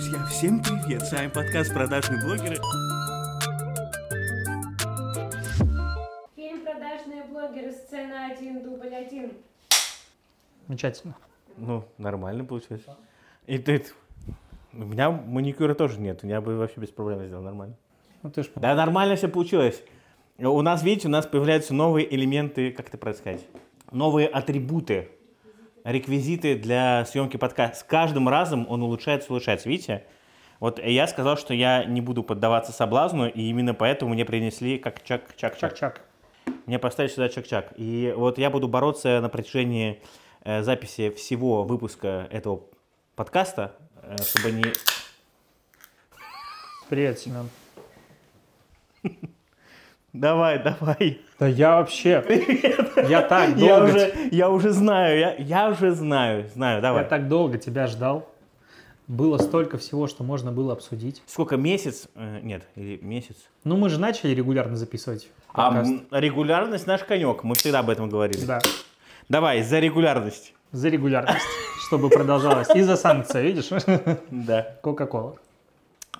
[0.00, 1.02] Друзья, всем привет!
[1.02, 2.56] С вами подкаст «Продажные блогеры».
[6.34, 9.30] Фильм «Продажные блогеры», сцена 1, дубль 1.
[10.66, 11.14] Замечательно.
[11.58, 12.80] Ну, нормально получилось.
[13.46, 13.84] И ты...
[14.72, 17.74] У меня маникюра тоже нет, я бы вообще без проблем сделал нормально.
[18.22, 19.82] Ну ты ж Да, нормально все получилось.
[20.38, 23.46] У нас, видите, у нас появляются новые элементы, как это сказать,
[23.92, 25.10] новые атрибуты,
[25.84, 27.76] реквизиты для съемки подкаста.
[27.76, 29.68] С каждым разом он улучшается, улучшается.
[29.68, 30.04] Видите?
[30.58, 35.02] Вот я сказал, что я не буду поддаваться соблазну, и именно поэтому мне принесли как
[35.02, 35.58] чак-чак-чак.
[35.58, 36.00] чак-чак.
[36.66, 37.72] Мне поставили сюда чак-чак.
[37.76, 40.02] И вот я буду бороться на протяжении
[40.44, 42.62] э, записи всего выпуска этого
[43.16, 44.64] подкаста, э, чтобы не...
[46.88, 47.48] Привет, Семен.
[50.12, 51.20] Давай, давай.
[51.38, 52.24] Да я вообще...
[53.08, 53.64] Я так долго...
[53.64, 57.02] Я уже, я уже знаю, я, я уже знаю, знаю, давай.
[57.04, 58.28] Я так долго тебя ждал.
[59.06, 61.22] Было столько всего, что можно было обсудить.
[61.26, 62.08] Сколько, месяц?
[62.14, 63.36] Э, нет, или месяц.
[63.64, 65.90] Ну, мы же начали регулярно записывать А подкаст.
[65.90, 68.44] м, регулярность наш конек, мы всегда об этом говорили.
[68.44, 68.60] Да,
[69.28, 70.54] Давай, за регулярность.
[70.72, 71.44] за регулярность,
[71.86, 72.68] чтобы продолжалось.
[72.74, 73.68] И за санкции, видишь?
[74.30, 74.76] Да.
[74.82, 75.34] Кока-кола.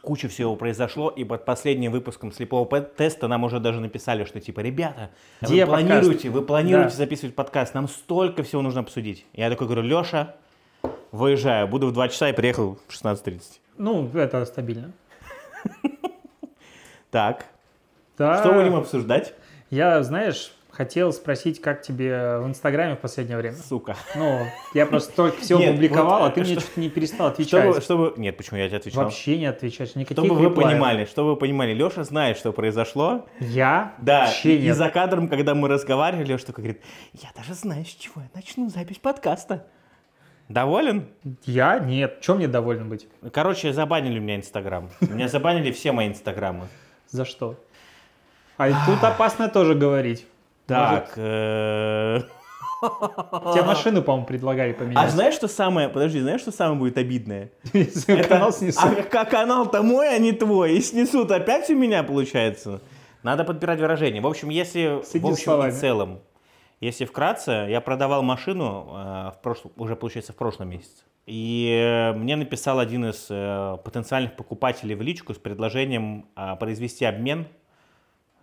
[0.03, 4.61] Куча всего произошло, и под последним выпуском слепого теста нам уже даже написали, что типа,
[4.61, 5.11] ребята,
[5.43, 6.97] Где вы подкаст?» планируете, вы планируете Да.
[6.97, 9.27] записывать подкаст, нам столько всего нужно обсудить.
[9.35, 10.35] Я такой говорю, Леша,
[11.13, 13.61] выезжаю, буду в 2 часа и приехал в 16.30.
[13.77, 14.93] Ну, это стабильно.
[17.11, 17.47] Так,
[18.15, 19.35] что будем обсуждать?
[19.71, 23.55] Я, знаешь, хотел спросить, как тебе в Инстаграме в последнее время.
[23.57, 23.97] Сука.
[24.17, 27.27] Ну, я просто столько всего Нет, публиковал, вот, а ты мне что- что-то не перестал
[27.27, 27.61] отвечать.
[27.61, 28.15] Чтобы, чтобы...
[28.17, 29.05] Нет, почему я тебе отвечал?
[29.05, 29.95] Вообще не отвечаешь.
[29.95, 33.27] Никаких Чтобы вы понимали, чтобы вы понимали, Леша знает, что произошло.
[33.41, 34.77] Я Да, вообще и нет.
[34.77, 38.71] за кадром, когда мы разговаривали, Леша такой говорит, я даже знаю, с чего я начну
[38.71, 39.67] запись подкаста.
[40.49, 41.09] Доволен?
[41.45, 42.23] Я нет.
[42.23, 43.07] Чем мне доволен быть?
[43.35, 44.89] Короче, забанили у меня Инстаграм.
[45.01, 46.69] Меня забанили все мои Инстаграмы.
[47.11, 47.57] За что?
[48.57, 50.27] А тут опасно тоже говорить.
[50.75, 52.21] Так, э,
[52.83, 55.11] тебе машину, по-моему, предлагали а поменять.
[55.11, 57.51] знаешь, что самое, подожди, знаешь, что самое будет обидное?
[57.73, 58.83] Если канал снесут.
[59.13, 62.81] А канал-то мой, а не твой, и снесут опять у меня, получается?
[63.23, 64.23] Надо подбирать выражение.
[64.23, 65.71] В общем, если С в общем словами.
[65.71, 66.21] и целом,
[66.81, 71.05] если вкратце, я продавал машину э, в прошлом, уже получается в прошлом месяце.
[71.27, 77.05] И э, мне написал один из э, потенциальных покупателей в личку с предложением э, произвести
[77.05, 77.47] обмен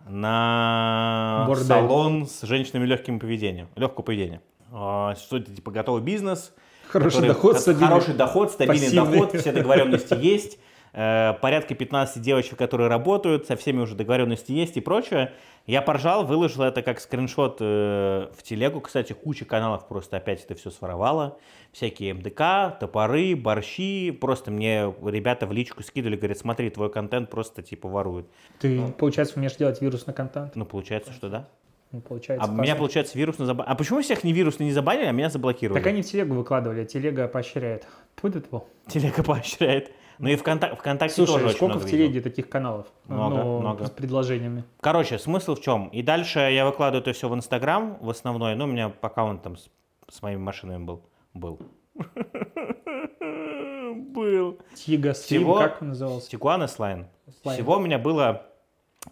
[0.08, 1.66] на Бордель.
[1.66, 4.40] салон с женщинами легким поведением, легкого поведения.
[4.72, 6.52] А, Что это типа готовый бизнес,
[6.88, 7.86] Хороший который- доход, стабильный.
[7.88, 9.20] Хороший доход, стабильный Пассивный.
[9.20, 10.58] доход, все договоренности есть.
[10.92, 15.32] э, Порядка 15 девочек, которые работают, со всеми уже договоренности есть и прочее.
[15.68, 18.80] Я поржал, выложил это как скриншот э, в телегу.
[18.80, 21.36] Кстати, куча каналов просто опять это все своровала.
[21.72, 24.10] Всякие МДК, топоры, борщи.
[24.10, 28.30] Просто мне ребята в личку скидывали, говорят, смотри, твой контент просто типа воруют.
[28.58, 30.56] Ты, получается, умеешь делать вирусный контент?
[30.56, 31.48] Ну, получается, что да.
[31.92, 32.46] Ну, получается.
[32.46, 32.76] А меня, классно.
[32.76, 33.70] получается, вирусно забанили.
[33.70, 35.78] А почему всех не вирусно не забанили, а меня заблокировали?
[35.78, 37.86] Так они в телегу выкладывали, а телега поощряет.
[38.16, 38.64] Тьфу-тьфу-тьфу.
[38.86, 39.92] Телега поощряет.
[40.18, 42.86] Ну и ВКонтак- ВКонтакте тоже Слушай, очень сколько много в телеге таких каналов?
[43.06, 43.86] Много, Ну, много.
[43.86, 44.64] С предложениями.
[44.80, 45.88] Короче, смысл в чем?
[45.88, 48.54] И дальше я выкладываю это все в Инстаграм, в основной.
[48.56, 49.68] Ну, у меня аккаунт там с,
[50.08, 51.02] с моими машинами был.
[51.34, 51.58] Был.
[53.20, 54.58] Был.
[54.74, 56.28] Тига, Слим, как он назывался?
[56.30, 57.06] Тигуан Слайн.
[57.44, 58.42] Всего у меня было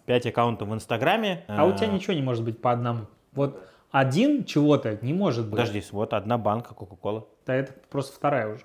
[0.05, 1.43] 5 аккаунтов в Инстаграме.
[1.47, 3.05] А у Э, тебя ничего не может быть по одному.
[3.33, 5.51] Вот один чего-то не может быть.
[5.59, 7.25] Подожди, вот одна банка Кока-Кола.
[7.45, 8.63] Да это просто вторая уже.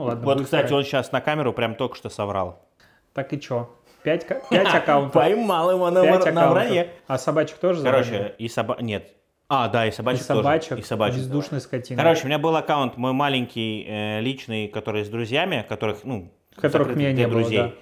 [0.00, 0.24] Ну ладно.
[0.24, 0.78] Вот, кстати, вторая.
[0.78, 2.64] он сейчас на камеру прям только что соврал.
[3.12, 3.68] Так и чё?
[4.02, 5.12] Пять, пять аккаунтов.
[5.12, 6.90] Поймал его на, на вранье.
[7.06, 8.10] А собачек тоже забанили?
[8.10, 8.80] Короче, и собак...
[8.80, 9.12] Нет.
[9.46, 10.80] А, да, и и собачек собачек, тоже.
[10.80, 11.18] И собачек.
[11.18, 12.00] бездушной скотины.
[12.00, 16.96] Короче, у меня был аккаунт мой маленький, э, личный, который с друзьями, которых, ну, Которых
[16.96, 17.74] меня не было, друзей.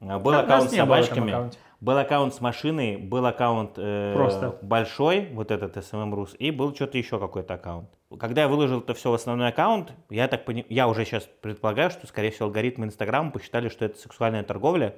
[0.00, 1.50] А, Был Нас аккаунт с собачками,
[1.80, 4.58] был аккаунт с машиной, был аккаунт э, Просто.
[4.62, 7.88] большой, вот этот SMM Rus, и был что-то еще какой-то аккаунт.
[8.18, 11.90] Когда я выложил это все в основной аккаунт, я так пони- я уже сейчас предполагаю,
[11.90, 14.94] что, скорее всего, алгоритмы Инстаграма посчитали, что это сексуальная торговля.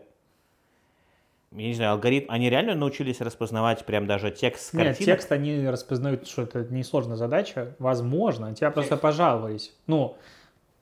[1.52, 5.06] Я не знаю, алгоритм, они реально научились распознавать прям даже текст с Нет, картинок?
[5.06, 7.76] текст они распознают, что это несложная задача.
[7.78, 9.72] Возможно, тебя просто пожаловались.
[9.86, 10.16] Ну,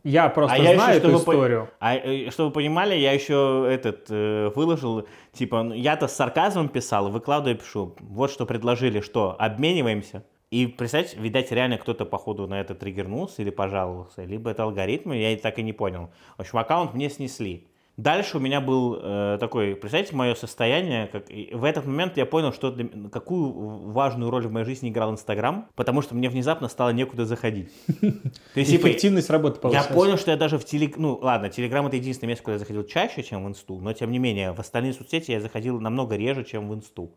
[0.03, 1.69] я просто А я знаю еще, эту чтобы по- историю.
[1.79, 6.71] А э, чтобы вы понимали, я еще этот э, выложил, типа, ну, я-то с сарказмом
[6.71, 10.25] писал, выкладываю, пишу, вот что предложили, что, обмениваемся.
[10.53, 15.33] И, представьте, видать, реально кто-то, походу, на это триггернулся или пожаловался, либо это алгоритмы, я
[15.33, 16.11] и так и не понял.
[16.37, 17.69] В общем, аккаунт мне снесли.
[17.97, 22.27] Дальше у меня был э, такой, представляете, мое состояние, как и в этот момент я
[22.27, 23.51] понял, что для какую
[23.93, 27.71] важную роль в моей жизни играл Инстаграм, потому что мне внезапно стало некуда заходить.
[28.01, 29.87] То есть, типа, Эффективность работы я повысилась.
[29.87, 30.99] понял, что я даже в телег...
[30.99, 34.11] Ну, ладно, Телеграм это единственное место, куда я заходил чаще, чем в Инсту, но тем
[34.11, 37.15] не менее, в остальные соцсети я заходил намного реже, чем в Инсту.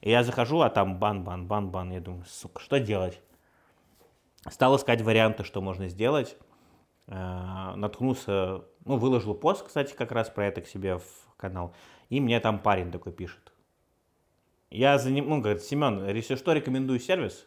[0.00, 1.92] И я захожу, а там бан-бан, бан-бан.
[1.92, 3.20] Я думаю, сука, что делать?
[4.48, 6.36] Стал искать варианты, что можно сделать.
[7.08, 11.04] Э, Наткнулся, ну, выложил пост, кстати, как раз про это к себе в
[11.36, 11.74] канал.
[12.08, 13.52] И мне там парень такой пишет.
[14.70, 17.46] Я за ну, говорит, Семен, если что, рекомендую сервис.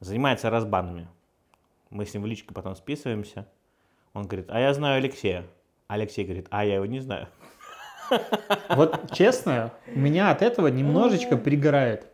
[0.00, 1.08] Занимается разбанами.
[1.90, 3.46] Мы с ним в личке потом списываемся.
[4.12, 5.46] Он говорит, а я знаю Алексея.
[5.88, 7.28] Алексей говорит, а я его не знаю.
[8.70, 12.06] Вот честно, меня от этого немножечко пригорает.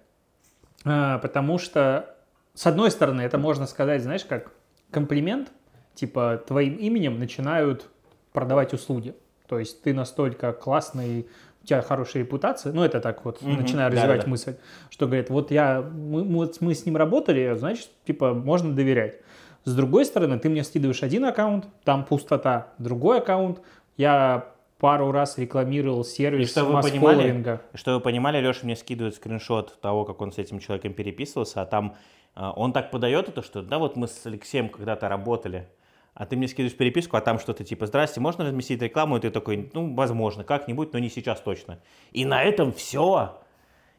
[0.84, 2.16] А, Потому что,
[2.54, 4.52] с одной стороны, это можно сказать, знаешь, как
[4.90, 5.50] комплимент,
[5.94, 7.88] типа твоим именем начинают
[8.32, 9.14] продавать услуги.
[9.48, 11.26] То есть ты настолько классный,
[11.62, 14.56] у тебя хорошая репутация, ну это так вот, Мгм, начинаю развивать мысль,
[14.90, 19.20] что говорит, вот я, мы, мы вот мы с ним работали, значит, типа, можно доверять.
[19.64, 23.60] С другой стороны, ты мне скидываешь один аккаунт, там пустота, другой аккаунт,
[23.96, 29.14] я пару раз рекламировал сервис И что вы понимали, что вы понимали, Леша мне скидывает
[29.14, 31.96] скриншот того, как он с этим человеком переписывался, а там
[32.34, 35.68] э, он так подает это, что да, вот мы с Алексеем когда-то работали,
[36.14, 39.18] а ты мне скидываешь переписку, а там что-то типа, здрасте, можно разместить рекламу?
[39.18, 41.78] И ты такой, ну, возможно, как-нибудь, но не сейчас точно.
[42.12, 43.38] И на этом все.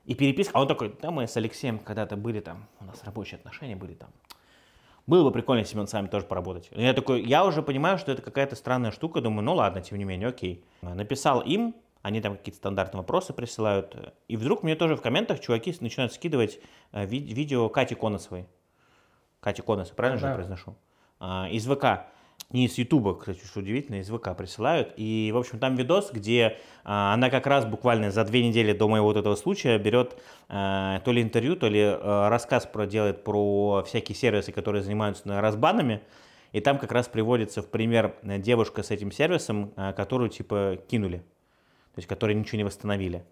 [0.06, 3.38] И переписка, а он такой, да, мы с Алексеем когда-то были там, у нас рабочие
[3.38, 4.10] отношения были там.
[5.08, 6.70] Было бы прикольно, Семен, с вами тоже поработать.
[6.72, 10.04] Я такой, я уже понимаю, что это какая-то странная штука, думаю, ну ладно, тем не
[10.04, 10.66] менее, окей.
[10.82, 13.96] Написал им, они там какие-то стандартные вопросы присылают,
[14.28, 16.60] и вдруг мне тоже в комментах чуваки начинают скидывать
[16.92, 18.48] э, ви- видео Кати Коносовой.
[19.40, 20.36] Кати Коносовой, правильно же я Да.
[20.36, 20.76] произношу?
[21.20, 22.06] А, из ВК.
[22.50, 24.94] Не из Ютуба, кстати, что удивительно, из ВК присылают.
[24.96, 28.88] И, в общем, там видос, где а, она как раз буквально за две недели до
[28.88, 30.18] моего вот этого случая берет
[30.48, 35.28] э, то ли интервью, то ли э, рассказ про, делает про всякие сервисы, которые занимаются
[35.28, 36.02] на разбанами.
[36.54, 40.78] И там как раз приводится в пример э, девушка с этим сервисом, э, которую типа
[40.88, 41.18] кинули.
[41.18, 43.26] То есть, которые ничего не восстановили.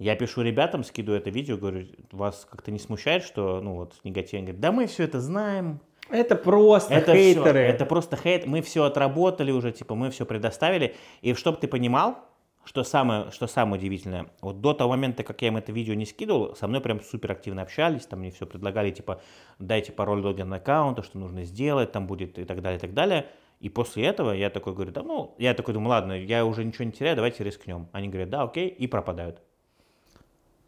[0.00, 4.34] Я пишу ребятам, скидываю это видео, говорю, вас как-то не смущает, что, ну вот, негатив?
[4.34, 5.78] Они говорят, да мы все это знаем,
[6.10, 7.64] Это просто это хейтеры.
[7.64, 8.46] всё, это просто хейт.
[8.46, 10.94] Мы все отработали уже, типа, мы все предоставили.
[11.22, 12.18] И чтобы ты понимал,
[12.64, 16.06] что самое, что самое удивительное, вот до того момента, как я им это видео не
[16.06, 19.20] скидывал, со мной прям супер активно общались, там мне все предлагали, типа,
[19.58, 23.26] дайте пароль логин аккаунта, что нужно сделать, там будет и так далее, и так далее.
[23.60, 26.84] И после этого я такой говорю, да, ну, я такой думаю, ладно, я уже ничего
[26.84, 27.88] не теряю, давайте рискнем.
[27.92, 29.40] Они говорят, да, окей, и пропадают.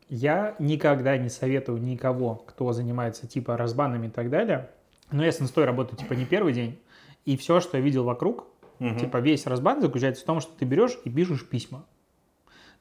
[0.08, 4.68] Я никогда не советую никого, кто занимается типа разбанами и так далее.
[5.12, 6.78] Но я с инстой работаю типа не первый день.
[7.24, 8.46] И все, что я видел вокруг,
[8.78, 8.98] Мгм.
[8.98, 11.84] типа весь разбан заключается в том, что ты берешь и пишешь письма.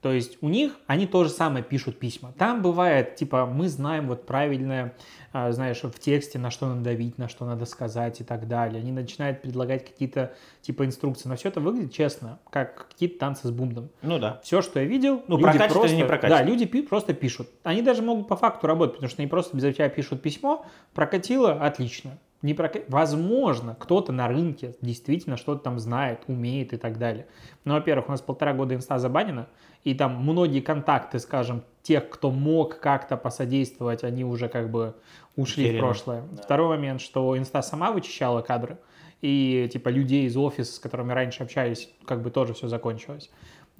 [0.01, 2.33] То есть у них они то же самое пишут письма.
[2.38, 4.95] Там бывает, типа, мы знаем вот правильное,
[5.31, 8.81] а, знаешь, в тексте, на что надо давить, на что надо сказать и так далее.
[8.81, 11.30] Они начинают предлагать какие-то, типа, инструкции.
[11.30, 13.89] Но все это выглядит честно, как какие-то танцы с бумбом.
[14.01, 14.42] Ну да.
[14.44, 16.45] Все, что я видел, Ну, люди просто, не прокачивают.
[16.45, 17.48] да, люди пи- просто пишут.
[17.62, 20.65] Они даже могут по факту работать, потому что они просто без тебя пишут письмо,
[20.95, 22.18] прокатило, отлично.
[22.41, 27.27] Не прока- Возможно, кто-то на рынке действительно что-то там знает, умеет и так далее.
[27.65, 29.47] Но, во-первых, у нас полтора года инста забанена,
[29.83, 34.95] и там многие контакты, скажем, тех, кто мог как-то посодействовать, они уже как бы
[35.35, 35.77] ушли Утеряны.
[35.77, 36.23] в прошлое.
[36.43, 38.77] Второй момент, что инста сама вычищала кадры,
[39.21, 43.29] и типа людей из офиса, с которыми раньше общались, как бы тоже все закончилось.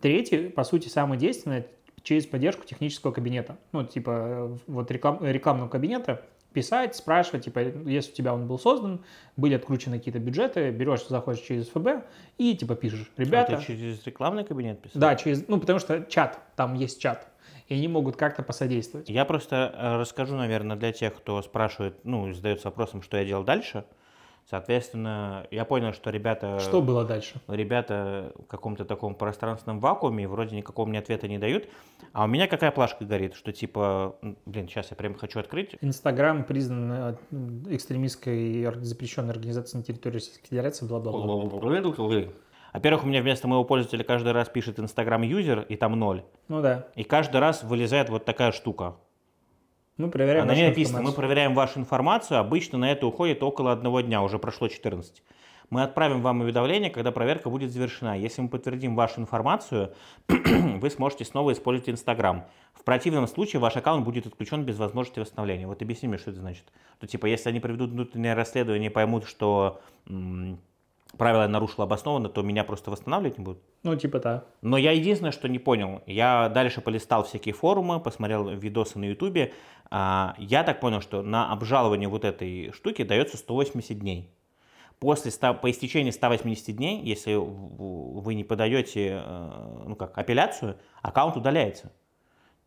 [0.02, 1.66] Третий, по сути, самое действенное,
[2.04, 3.58] через поддержку технического кабинета.
[3.72, 9.04] Ну, типа, вот реклам, рекламного кабинета писать, спрашивать, типа, если у тебя он был создан,
[9.38, 12.06] были откручены какие-то бюджеты, берешь, заходишь через ФБ
[12.38, 13.56] и, типа, пишешь, ребята...
[13.56, 15.00] А ты через рекламный кабинет писал?
[15.00, 17.28] Да, через, ну, потому что чат, там есть чат,
[17.68, 19.10] и они могут как-то посодействовать.
[19.10, 23.44] Я просто э, расскажу, наверное, для тех, кто спрашивает, ну, задается вопросом, что я делал
[23.44, 23.86] дальше.
[24.50, 26.60] Соответственно, я понял, что ребята...
[26.60, 27.40] Что было дальше?
[27.48, 31.70] Ребята в каком-то таком пространственном вакууме, вроде никакого мне ответа не дают.
[32.14, 35.78] А у меня какая плашка горит, что типа, блин, сейчас я прям хочу открыть.
[35.82, 41.22] Инстаграм признан э, экстремистской ор- запрещенной организацией на территории Российской Федерации, бла-бла-бла.
[42.74, 46.24] Во-первых, у меня вместо моего пользователя каждый раз пишет Инстаграм юзер, и там ноль.
[46.48, 46.88] Ну да.
[46.96, 48.96] И каждый раз вылезает вот такая штука.
[49.98, 51.16] Мы проверяем А на ней вашу написано, мы информацию.
[51.16, 55.22] проверяем вашу информацию, обычно на это уходит около одного дня, уже прошло 14.
[55.70, 58.18] Мы отправим вам уведомление, когда проверка будет завершена.
[58.18, 59.94] Если мы подтвердим вашу информацию,
[60.28, 62.46] вы сможете снова использовать Инстаграм.
[62.74, 65.68] В противном случае ваш аккаунт будет отключен без возможности восстановления.
[65.68, 66.66] Вот объясни мне, что это значит.
[67.00, 69.80] То типа, если они проведут внутреннее расследование и поймут, что
[70.10, 70.60] м,
[71.18, 73.62] правила я нарушил обоснованно, то меня просто восстанавливать не будут.
[73.84, 74.46] Ну, типа да.
[74.62, 79.54] Но я единственное, что не понял, я дальше полистал всякие форумы, посмотрел видосы на ютубе,
[79.90, 84.34] а, я так понял, что на обжалование вот этой штуки дается 180 дней.
[85.00, 91.36] После 100, по истечении 180 дней, если вы не подаете э, ну как, апелляцию, аккаунт
[91.36, 91.92] удаляется.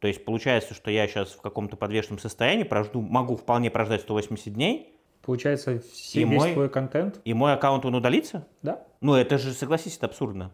[0.01, 4.53] То есть получается, что я сейчас в каком-то подвешенном состоянии прожду, могу вполне прождать 180
[4.53, 4.95] дней,
[5.25, 8.47] Получается, все, И весь мой- твой контент, и мой аккаунт он удалится?
[8.63, 8.83] да?
[9.01, 10.51] Ну это же, согласись, это абсурдно.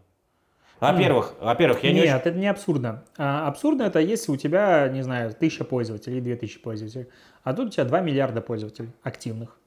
[0.78, 3.04] Во-первых, во-первых, я не Нет, очень- это не абсурдно.
[3.18, 7.08] А, абсурдно это если у тебя, не знаю, тысяча пользователей две тысячи пользователей,
[7.44, 9.58] а тут у тебя 2 миллиарда пользователей активных.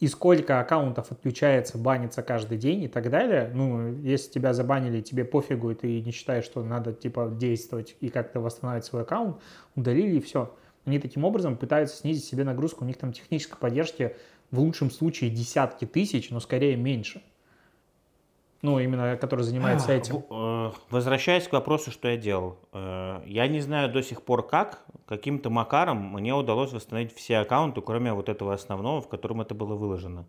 [0.00, 3.50] И сколько аккаунтов отключается, банится каждый день и так далее.
[3.54, 8.08] Ну, если тебя забанили, тебе пофигу, и ты не считаешь, что надо, типа, действовать и
[8.10, 9.36] как-то восстановить свой аккаунт,
[9.76, 10.54] удалили и все.
[10.84, 12.84] Они таким образом пытаются снизить себе нагрузку.
[12.84, 14.16] У них там технической поддержки
[14.50, 17.22] в лучшем случае десятки тысяч, но скорее меньше.
[18.62, 20.24] Ну, именно который занимается этим.
[20.30, 22.58] э, Возвращаясь к вопросу, что я делал.
[22.72, 27.82] Э, Я не знаю до сих пор как, каким-то макаром мне удалось восстановить все аккаунты,
[27.82, 30.24] кроме вот этого основного, в котором это было выложено.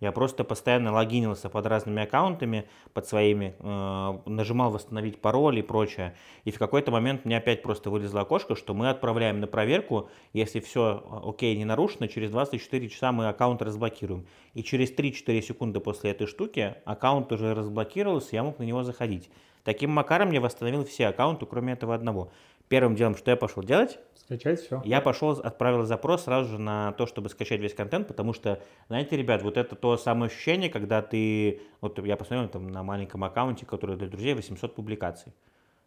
[0.00, 6.14] Я просто постоянно логинился под разными аккаунтами, под своими, э, нажимал восстановить пароль и прочее.
[6.44, 10.60] И в какой-то момент мне опять просто вылезло окошко, что мы отправляем на проверку, если
[10.60, 14.26] все окей, не нарушено, через 24 часа мы аккаунт разблокируем.
[14.52, 19.30] И через 3-4 секунды после этой штуки аккаунт уже разблокировался, я мог на него заходить.
[19.66, 22.30] Таким макаром я восстановил все аккаунты, кроме этого одного.
[22.68, 24.80] Первым делом, что я пошел делать, Скачать все.
[24.84, 29.16] я пошел, отправил запрос сразу же на то, чтобы скачать весь контент, потому что, знаете,
[29.16, 33.66] ребят, вот это то самое ощущение, когда ты, вот я посмотрел там на маленьком аккаунте,
[33.66, 35.32] который для друзей 800 публикаций.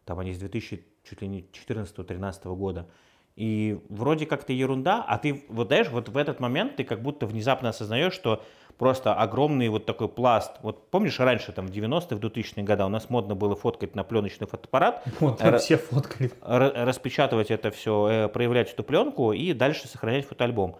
[0.04, 2.86] Там они с 2000, чуть ли не 14-13 года.
[3.34, 7.24] И вроде как-то ерунда, а ты, вот знаешь, вот в этот момент ты как будто
[7.24, 8.44] внезапно осознаешь, что
[8.80, 10.52] просто огромный вот такой пласт.
[10.62, 14.04] Вот помнишь, раньше, там, в 90-е, в 2000-е годы у нас модно было фоткать на
[14.04, 16.30] пленочный фотоаппарат, Вот, Ра- все фоткали.
[16.40, 20.78] ра- распечатывать это все, проявлять эту пленку и дальше сохранять фотоальбом.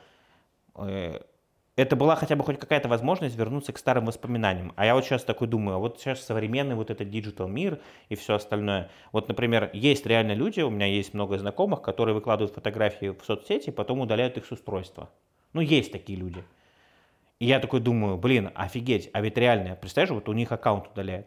[0.77, 1.21] Э,
[1.77, 4.73] Это была хотя бы хоть какая-то возможность вернуться к старым воспоминаниям.
[4.77, 8.15] А я вот сейчас такой думаю, а вот сейчас современный вот этот digital мир и
[8.15, 8.89] все остальное.
[9.13, 13.71] Вот, например, есть реально люди, у меня есть много знакомых, которые выкладывают фотографии в соцсети,
[13.71, 15.11] потом удаляют их с устройства.
[15.53, 16.43] Ну, есть такие люди.
[17.41, 21.27] И я такой думаю, блин, офигеть, а ведь реально, представляешь, вот у них аккаунт удаляют.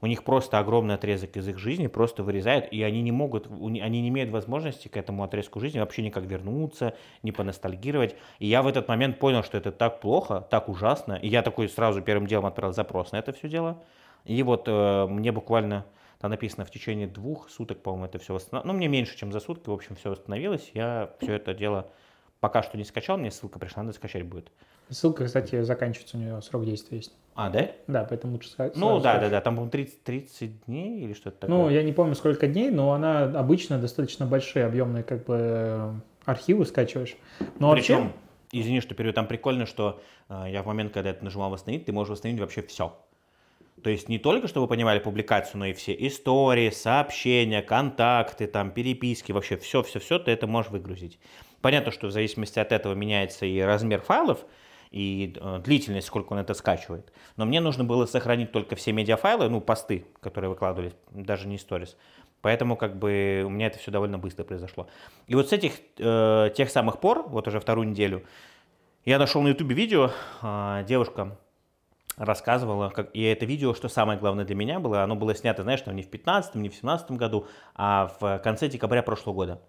[0.00, 3.78] У них просто огромный отрезок из их жизни просто вырезают, и они не могут, они
[4.02, 8.16] не имеют возможности к этому отрезку жизни вообще никак вернуться, не поностальгировать.
[8.40, 11.12] И я в этот момент понял, что это так плохо, так ужасно.
[11.12, 13.80] И я такой сразу первым делом отправил запрос на это все дело.
[14.24, 15.86] И вот э, мне буквально
[16.18, 18.66] там написано в течение двух суток, по-моему, это все восстановилось.
[18.66, 20.72] Ну, мне меньше, чем за сутки, в общем, все восстановилось.
[20.74, 21.86] Я все это дело
[22.42, 24.50] пока что не скачал, мне ссылка пришла, надо скачать будет.
[24.92, 27.12] Ссылка, кстати, заканчивается, у нее срок действия есть.
[27.34, 27.70] А, да?
[27.86, 28.76] Да, поэтому лучше сказать.
[28.76, 31.56] Ну, да, да, да, там, по-моему, 30, 30 дней или что-то такое.
[31.56, 35.94] Ну, я не помню, сколько дней, но она обычно достаточно большие, объемные как бы
[36.26, 37.16] архивы скачиваешь.
[37.58, 38.12] Но вообще, Причем,
[38.52, 41.92] извини, что перейду, там прикольно, что э, я в момент, когда это нажимал восстановить, ты
[41.92, 42.94] можешь восстановить вообще все.
[43.82, 48.70] То есть не только, чтобы вы понимали публикацию, но и все истории, сообщения, контакты, там,
[48.70, 51.18] переписки, вообще все-все-все ты это можешь выгрузить.
[51.62, 54.44] Понятно, что в зависимости от этого меняется и размер файлов,
[54.92, 57.12] и э, длительность, сколько он это скачивает.
[57.36, 61.96] Но мне нужно было сохранить только все медиафайлы, ну, посты, которые выкладывались, даже не сторис.
[62.42, 64.88] Поэтому как бы у меня это все довольно быстро произошло.
[65.28, 68.24] И вот с этих э, тех самых пор, вот уже вторую неделю,
[69.04, 70.10] я нашел на ютубе видео,
[70.42, 71.36] а, девушка
[72.16, 75.80] рассказывала, как, и это видео, что самое главное для меня было, оно было снято, знаешь,
[75.80, 79.62] там не в 15 не в 17 году, а в конце декабря прошлого года.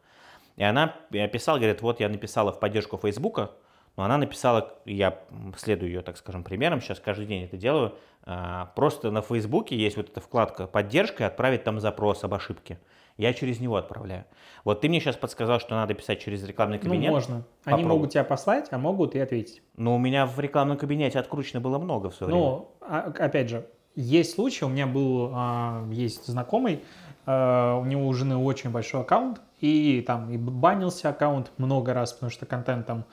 [0.55, 3.51] И она э, писала, говорит, вот я написала в поддержку Фейсбука,
[3.95, 5.19] но она написала, я
[5.57, 7.95] следую ее, так скажем, примером, сейчас каждый день это делаю,
[8.25, 12.79] а, просто на Фейсбуке есть вот эта вкладка «Поддержка» и отправить там запрос об ошибке.
[13.17, 14.25] Я через него отправляю.
[14.63, 17.12] Вот ты мне сейчас подсказал, что надо писать через рекламный ну, кабинет.
[17.12, 17.35] можно.
[17.63, 17.85] Они Попробуй.
[17.85, 19.62] могут тебя послать, а могут и ответить.
[19.77, 22.45] Но у меня в рекламном кабинете откручено было много в свое время.
[22.45, 26.81] Ну, опять же, есть случай, у меня был, а, есть знакомый,
[27.27, 32.13] а, у него у жены очень большой аккаунт, и там и банился аккаунт много раз,
[32.13, 33.05] потому что контент там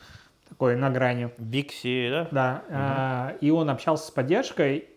[0.61, 1.31] такой на грани.
[1.39, 2.29] Бикси, да?
[2.31, 4.91] Да, а, и он общался с поддержкой,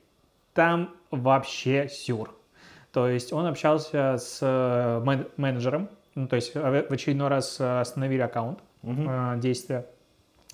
[0.53, 2.36] там вообще сюр.
[2.91, 7.62] То есть он общался с э, мен- менеджером, ну, то есть в в очередной раз
[7.62, 9.08] э, остановили аккаунт Мгм.
[9.10, 9.86] э, действия.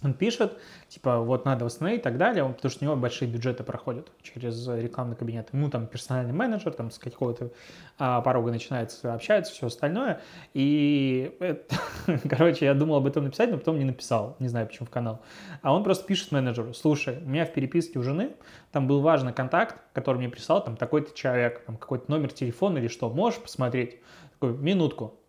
[0.02, 3.30] Он пишет, типа, вот надо восстановить и так далее, он- потому что у него большие
[3.30, 5.50] бюджеты проходят через рекламный кабинет.
[5.52, 7.52] Ему там персональный менеджер, там с какого-то
[7.98, 10.22] а, порога начинается, общается, все остальное.
[10.54, 11.76] И, это-
[12.30, 15.22] короче, я думал об этом написать, но потом не написал, не знаю, почему в канал.
[15.62, 18.32] А он просто пишет менеджеру, слушай, у меня в переписке у жены
[18.72, 22.88] там был важный контакт, который мне прислал, там такой-то человек, там какой-то номер телефона или
[22.88, 24.00] что, можешь посмотреть?
[24.40, 25.20] Такой, минутку,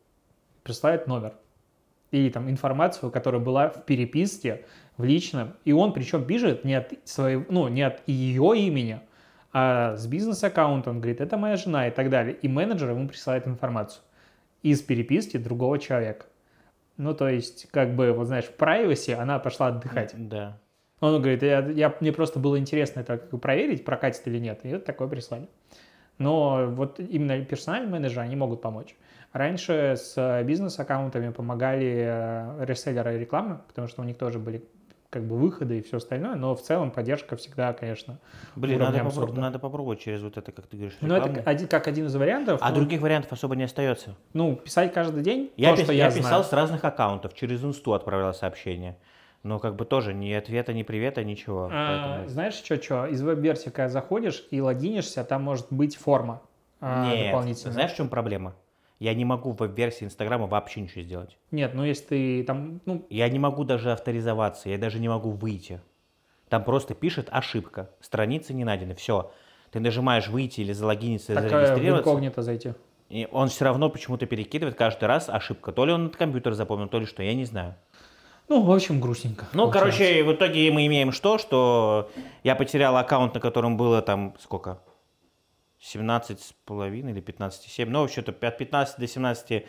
[0.62, 1.35] присылает номер
[2.11, 4.64] или там информацию, которая была в переписке,
[4.97, 9.00] в личном, и он причем пишет не от своего, ну, не от ее имени,
[9.52, 13.47] а с бизнес-аккаунта, он говорит, это моя жена и так далее, и менеджер ему присылает
[13.47, 14.02] информацию
[14.62, 16.26] из переписки другого человека.
[16.97, 20.12] Ну, то есть, как бы, вот знаешь, в privacy она пошла отдыхать.
[20.17, 20.59] Да.
[21.00, 24.85] Он говорит, я, я- мне просто было интересно это проверить, прокатит или нет, и вот
[24.85, 25.49] такое прислали.
[26.19, 28.95] Но вот именно персональные менеджеры, они могут помочь.
[29.32, 34.64] Раньше с бизнес-аккаунтами помогали э, реселлеры рекламы, потому что у них тоже были
[35.08, 38.18] как бы выходы и все остальное, но в целом поддержка всегда, конечно.
[38.54, 39.40] Блин, надо, попро- абсурда.
[39.40, 42.60] надо попробовать через вот это, как ты говоришь, Ну, это один, как один из вариантов.
[42.62, 44.14] А ну, других вариантов особо не остается.
[44.34, 46.44] Ну, писать каждый день, Я, то, пис- что я я, писал знаю.
[46.44, 48.96] с разных аккаунтов, через инсту отправлял сообщения.
[49.42, 51.68] Но как бы тоже ни ответа, ни привета, ничего.
[51.72, 53.06] А, Поэтому- знаешь, что, что?
[53.06, 56.40] Из веб-версии, когда заходишь и логинишься, там может быть форма
[56.80, 57.72] а, Нет, дополнительная.
[57.72, 58.54] знаешь, в чем проблема?
[59.00, 61.38] Я не могу в веб-версии Инстаграма вообще ничего сделать.
[61.50, 65.30] Нет, ну если ты там, ну, Я не могу даже авторизоваться, я даже не могу
[65.30, 65.80] выйти.
[66.50, 69.33] Там просто пишет ошибка, страница не найдена, все.
[69.71, 72.75] Ты нажимаешь выйти или залогиниться, так зарегистрироваться, инкогнито зайти.
[73.09, 75.73] и он все равно почему-то перекидывает каждый раз ошибка.
[75.73, 77.76] То ли он этот компьютер запомнил, то ли что, я не знаю.
[78.49, 79.47] Ну, в общем, грустненько.
[79.52, 79.99] Ну, получается.
[79.99, 81.38] короче, в итоге мы имеем что?
[81.38, 82.11] Что
[82.42, 84.80] я потерял аккаунт, на котором было там сколько?
[85.80, 87.87] 17 с половиной или 15,7.
[87.87, 89.66] Ну, вообще-то от 15 до 17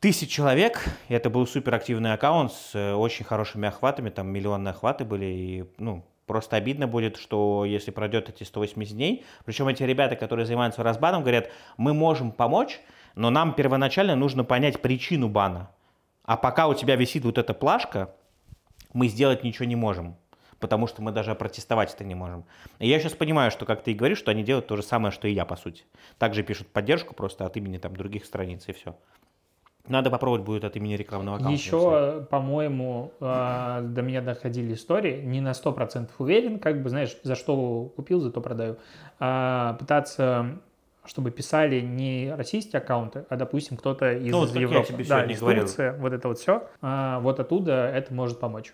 [0.00, 0.84] тысяч человек.
[1.08, 4.10] И это был суперактивный аккаунт с э, очень хорошими охватами.
[4.10, 5.26] Там миллионные охваты были.
[5.26, 10.44] И, ну, просто обидно будет, что если пройдет эти 180 дней, причем эти ребята, которые
[10.44, 12.80] занимаются разбаном, говорят, мы можем помочь,
[13.14, 15.70] но нам первоначально нужно понять причину бана.
[16.24, 18.14] А пока у тебя висит вот эта плашка,
[18.92, 20.16] мы сделать ничего не можем,
[20.62, 22.44] потому что мы даже протестовать это не можем.
[22.78, 25.12] И я сейчас понимаю, что, как ты и говоришь, что они делают то же самое,
[25.12, 25.82] что и я, по сути.
[26.18, 28.94] Также пишут поддержку просто от имени там других страниц, и все.
[29.88, 31.60] Надо попробовать будет от имени рекламного аккаунта.
[31.60, 37.34] Еще, по-моему, э, до меня доходили истории, не на 100% уверен, как бы, знаешь, за
[37.34, 38.76] что купил, за то продаю.
[39.18, 40.60] А, пытаться,
[41.04, 44.86] чтобы писали не российские аккаунты, а, допустим, кто-то из Ну, вот как я Европы.
[44.86, 45.64] тебе да, из говорил.
[45.64, 46.62] Турции, вот это вот все.
[46.80, 48.72] вот оттуда это может помочь.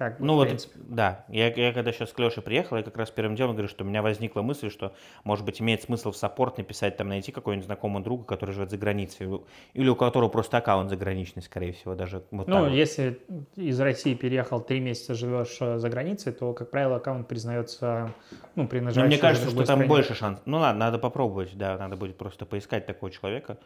[0.00, 0.78] Бы, Ну вот, принципе.
[0.88, 3.84] да, я, я когда сейчас к Леше приехал, я как раз первым делом говорю, что
[3.84, 7.66] у меня возникла мысль, что, может быть, имеет смысл в саппорт написать, там, найти какого-нибудь
[7.66, 9.28] знакомого друга, который живет за границей,
[9.74, 12.72] или- у которого просто аккаунт заграничный, скорее всего, даже вот Ну, так вот.
[12.72, 13.20] если
[13.56, 18.12] из России переехал, три месяца живешь э, за границей, то, как правило, аккаунт признается,
[18.54, 19.86] ну, принадлежащим Ну, мне кажется, что там стране.
[19.88, 20.40] больше шанс.
[20.46, 23.58] Ну ладно, надо попробовать, да, надо будет просто поискать такого человека.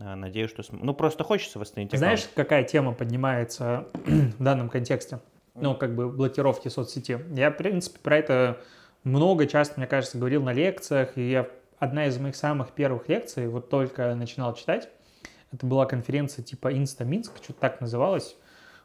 [0.00, 0.62] А, Надеюсь, что...
[0.70, 2.34] Ну, просто хочется восстановить Знаешь, аккаунт.
[2.36, 5.18] какая тема поднимается в данном контексте?
[5.54, 7.18] Ну, как бы блокировки соцсети.
[7.30, 8.60] Я, в принципе, про это
[9.04, 13.48] много, часто, мне кажется, говорил на лекциях, и я одна из моих самых первых лекций,
[13.48, 14.88] вот только начинал читать,
[15.52, 18.36] это была конференция типа Инста Минск, что-то так называлось,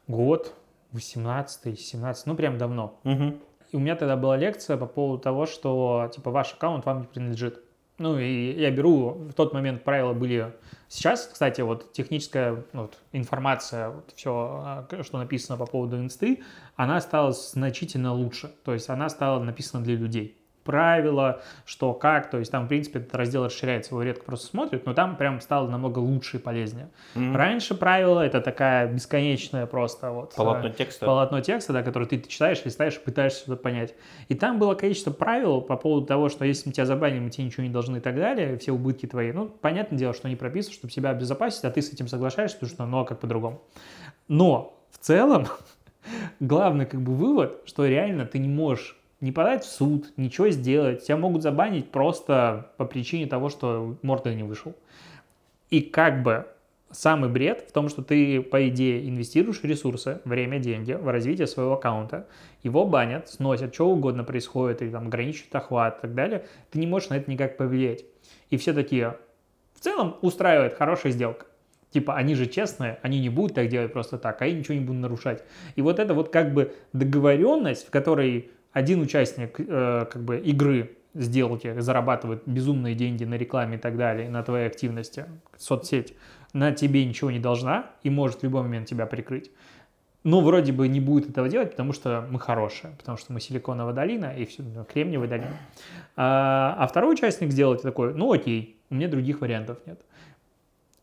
[0.07, 0.53] год,
[0.91, 2.99] 18 17 ну, прям давно.
[3.03, 3.39] Мгм.
[3.71, 7.07] И у меня тогда была лекция по поводу того, что типа ваш аккаунт вам не
[7.07, 7.61] принадлежит.
[7.97, 10.53] Ну и я беру, в тот момент правила были...
[10.89, 16.43] Сейчас, кстати, вот техническая ну, вот, информация, вот все, что написано по поводу инсты,
[16.75, 18.53] она стала значительно лучше.
[18.63, 20.37] То есть она стала написана для людей.
[20.65, 24.85] Правила, что, как, то есть там, в принципе, этот раздел расширяется, его редко просто смотрят,
[24.87, 26.89] но там прям стало намного лучше и полезнее.
[27.13, 27.35] Мгм.
[27.35, 30.33] Раньше правила это такая бесконечная просто вот...
[30.33, 31.05] э, Полотно текста.
[31.05, 33.93] полотно текста, да, который ты читаешь, листаешь, пытаешься что-то понять.
[34.27, 37.45] И там было количество правил по поводу того, что если мы тебя забанили, мы тебе
[37.45, 39.31] ничего не должны и так далее, все убытки твои.
[39.31, 42.69] Ну, понятное дело, что они прописаны, чтобы себя обезопасить, а ты с этим соглашаешься, потому
[42.73, 43.61] что, ну, а как по-другому.
[44.27, 45.45] Но в целом
[46.39, 51.03] главный как бы вывод, что реально ты не можешь не подать в суд, ничего сделать.
[51.03, 54.75] Тебя могут забанить просто по причине того, что морда не вышел.
[55.71, 56.45] И как бы
[56.91, 61.73] самый бред в том, что ты, по идее, инвестируешь ресурсы, время, деньги в развитие своего
[61.73, 62.27] аккаунта.
[62.61, 66.45] Его банят, сносят, что угодно происходит, или там ограничивают охват и так далее.
[66.69, 68.05] Ты не можешь на это никак повлиять.
[68.51, 69.17] И все такие,
[69.73, 71.47] в целом, устраивает хорошая сделка.
[71.89, 74.81] Типа, они же честные, они не будут так делать просто так, а я ничего не
[74.81, 75.43] буду нарушать.
[75.75, 80.97] И вот это вот как бы договоренность, в которой один участник э, как бы игры
[81.13, 85.25] сделки зарабатывает безумные деньги на рекламе и так далее, на твоей активности,
[85.57, 86.13] соцсеть,
[86.51, 89.49] на тебе ничего не должна и может в любой момент тебя прикрыть.
[90.25, 93.93] ну, вроде бы не будет этого делать, потому что мы хорошие, потому что мы силиконовая
[93.93, 95.57] долина и все, ну, кремниевая долина.
[96.17, 100.01] А, а второй участник сделает такой, ну окей, у меня других вариантов нет.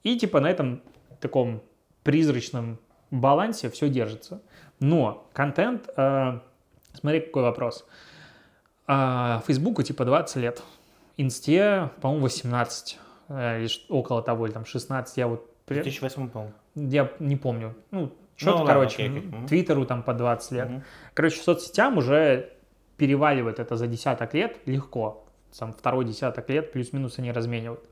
[0.02, 0.82] И типа на этом
[1.20, 1.62] таком
[2.02, 2.78] призрачном
[3.10, 4.42] балансе все держится.
[4.78, 6.40] Но контент, э,
[6.94, 7.86] смотри, какой вопрос.
[8.86, 10.62] А, Фейсбуку типа 20 лет,
[11.16, 15.46] Инсте, по-моему, 18, э, или около того, или там 16, я вот...
[15.64, 16.54] В при- 2008, по-моему.
[16.74, 17.74] Я не помню.
[17.90, 19.46] Ну, что-то, ладно, короче, окей, окей.
[19.46, 20.68] Твиттеру там по 20 лет.
[20.70, 20.82] Мгм.
[21.14, 22.52] Короче, соцсетям уже
[22.96, 25.24] переваливает это за десяток лет легко.
[25.58, 27.84] Там второй десяток лет плюс-минус они разменивают.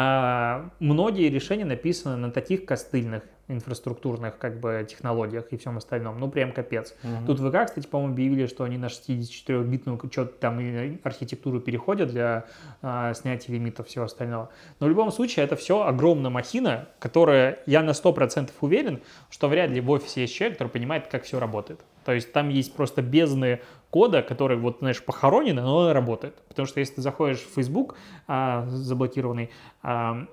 [0.00, 6.20] А, многие решения написаны на таких костыльных инфраструктурных как бы технологиях и всем остальном.
[6.20, 6.94] Ну, прям капец.
[7.02, 7.26] Мгм.
[7.26, 10.60] Тут ВК, кстати, по-моему, объявили, что они на 64-битную что-то там
[11.02, 12.44] архитектуру переходят для
[12.80, 14.50] а, снятия лимитов всего остального.
[14.78, 19.70] Но в любом случае это все огромная махина, которая, я на 100% уверен, что вряд
[19.70, 21.80] ли в офисе есть человек, который понимает, как все работает.
[22.08, 26.36] То есть там есть просто бездны кода, который, вот, знаешь, похоронены, но работает.
[26.48, 29.50] Потому что если ты заходишь в Facebook а, заблокированный,
[29.82, 30.26] а,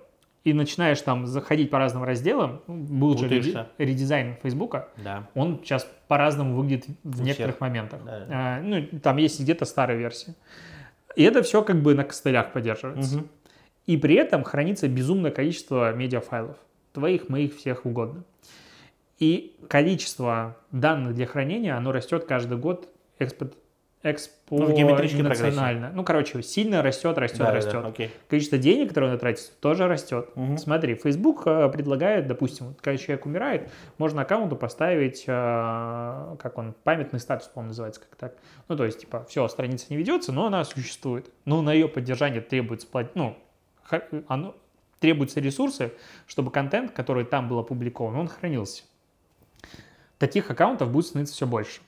[0.46, 3.68] и начинаешь там заходить по разным разделам, ну, был же Путаешься.
[3.78, 5.28] реди- редизайн Фейсбука, Да.
[5.36, 8.00] он сейчас по-разному выглядит в У некоторых моментах.
[8.06, 8.26] Да.
[8.30, 10.34] А, ну, там есть где-то старая версия.
[11.18, 13.18] И это все как бы на костылях поддерживается.
[13.18, 13.28] Мгм.
[13.86, 16.56] И при этом хранится безумное количество медиафайлов.
[16.94, 18.24] Твоих, моих, всех угодно.
[19.19, 23.47] И количество данных для хранения, оно растет каждый год экспо...
[24.51, 25.91] Ну, геометрической экспоненциально.
[25.93, 27.86] Ну, короче, сильно растет, растет, Да, да, да, растет.
[27.86, 28.12] окей.
[28.28, 30.30] Количество денег, которое надо тратить, тоже растет.
[30.36, 30.58] Мгм.
[30.60, 36.75] Смотри, Facebook э, предлагает, допустим, вот когда человек умирает, можно аккаунту поставить, э, как он,
[36.84, 38.36] памятный статус, по-моему, называется, как так.
[38.67, 41.32] Ну, то есть, типа, все, страница не ведется, но она существует.
[41.45, 43.36] Но на ее поддержание требуется, плат- ну,
[44.28, 44.56] оно,
[44.99, 45.93] требуются ресурсы,
[46.28, 48.84] чтобы контент, который там был опубликован, он хранился.
[50.17, 51.82] Таких аккаунтов будет становиться все больше.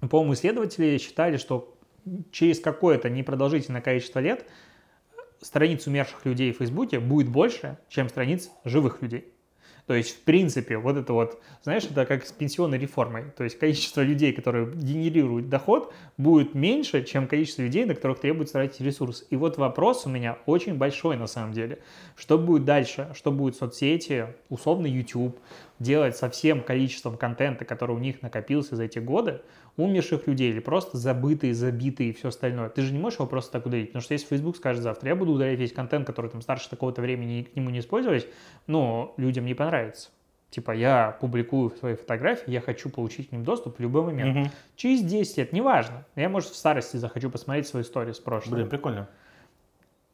[0.00, 1.74] По-моему, исследователи считали, что
[2.30, 4.46] через какое-то непродолжительное количество лет
[5.40, 9.32] страниц умерших людей в Фейсбуке будет больше, чем страниц живых людей.
[9.86, 13.24] То есть, в принципе, вот это вот, знаешь, это как с пенсионной реформой.
[13.36, 18.54] То есть, количество людей, которые генерируют доход, будет меньше, чем количество людей, на которых требуется
[18.54, 19.26] тратить ресурс.
[19.30, 21.80] И вот вопрос у меня очень большой на самом деле.
[22.16, 23.10] Что будет дальше?
[23.14, 25.36] Что будет соцсети, условно YouTube,
[25.82, 29.42] делать со всем количеством контента, который у них накопился за эти годы,
[29.76, 32.68] умерших людей или просто забытые, забитые и все остальное.
[32.68, 35.16] Ты же не можешь его просто так удалить, потому что если Facebook скажет завтра, я
[35.16, 38.28] буду удалять весь контент, который там старше такого-то времени к нему не использовать,
[38.66, 40.10] ну, людям не понравится.
[40.50, 44.36] Типа, я публикую свои фотографии, я хочу получить к ним доступ в любой момент.
[44.36, 44.50] Мгм.
[44.76, 46.04] Через 10 лет, неважно.
[46.14, 48.56] Я, может, в старости захочу посмотреть свою историю с прошлого.
[48.56, 49.08] Блин, прикольно.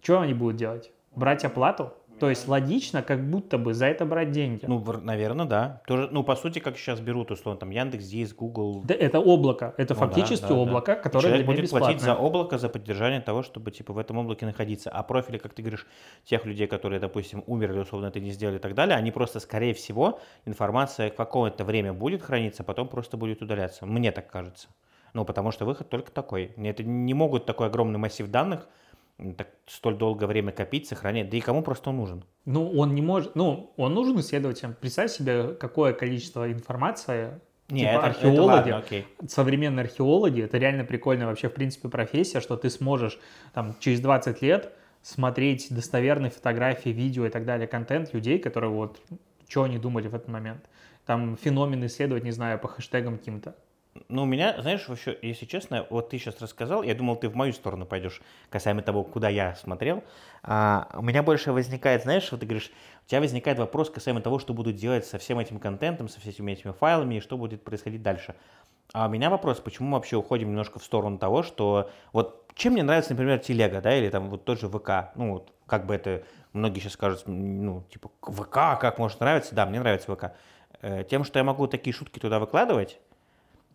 [0.01, 0.93] Что они будут делать?
[1.17, 1.93] Брать оплату?
[2.19, 4.65] То есть логично, как будто бы за это брать деньги.
[4.67, 5.83] Ну, наверное, да.
[5.87, 8.83] Тоже, ну, по сути, как сейчас берут, условно, там, Яндекс, Диск, Google.
[8.85, 10.55] Да, это облако, это Ну да, фактически да, да.
[10.55, 12.15] облако, И которое Человек для будет платить бесплатное.
[12.17, 14.91] за облако, за поддержание того, чтобы, типа, в этом облаке находиться.
[14.91, 15.87] А профили, как ты говоришь,
[16.25, 19.75] тех людей, которые, допустим, умерли, условно, это не сделали и так далее, они просто, скорее
[19.75, 23.87] всего, информация в какое-то время будет храниться, а потом просто будет удаляться.
[23.87, 24.69] Мне так кажется.
[25.15, 26.53] Ну, потому что выход только такой.
[26.57, 28.69] Это не могут такой огромный массив данных
[29.37, 31.29] так столь долгое время копить, сохранять.
[31.29, 32.25] Да и кому просто он нужен?
[32.45, 34.75] Ну, он не может, ну, он нужен исследователям.
[34.81, 38.47] Представь себе, какое количество информации Не, Типа это, это археологи.
[38.47, 39.07] ладно, окей.
[39.29, 43.19] современные археологи, это реально прикольная вообще, в принципе, профессия, что ты сможешь
[43.53, 49.01] там через 20 лет смотреть достоверные фотографии, видео и так далее, контент людей, которые вот,
[49.49, 50.65] что они думали в этот момент.
[51.07, 53.57] Там феномен исследовать, не знаю, по хэштегам каким-то.
[54.09, 57.35] Ну, у меня, знаешь, вообще, если честно, вот ты сейчас рассказал, я думал, ты в
[57.35, 60.05] мою сторону пойдешь, касаемо того, куда я смотрел.
[60.43, 62.71] А, у меня больше возникает, знаешь, вот ты говоришь,
[63.05, 66.53] у тебя возникает вопрос касаемо того, что будут делать со всем этим контентом, со всеми
[66.53, 68.35] этими файлами, и что будет происходить дальше.
[68.93, 72.73] А у меня вопрос, почему мы вообще уходим немножко в сторону того, что вот чем
[72.73, 75.95] мне нравится, например, телега, да, или там вот тот же ВК, ну, вот, как бы
[75.95, 79.55] это, многие сейчас скажут, ну, типа, ВК, как может нравиться?
[79.55, 80.33] Да, мне нравится ВК.
[80.81, 82.99] Э, Тем, что я могу такие шутки туда выкладывать,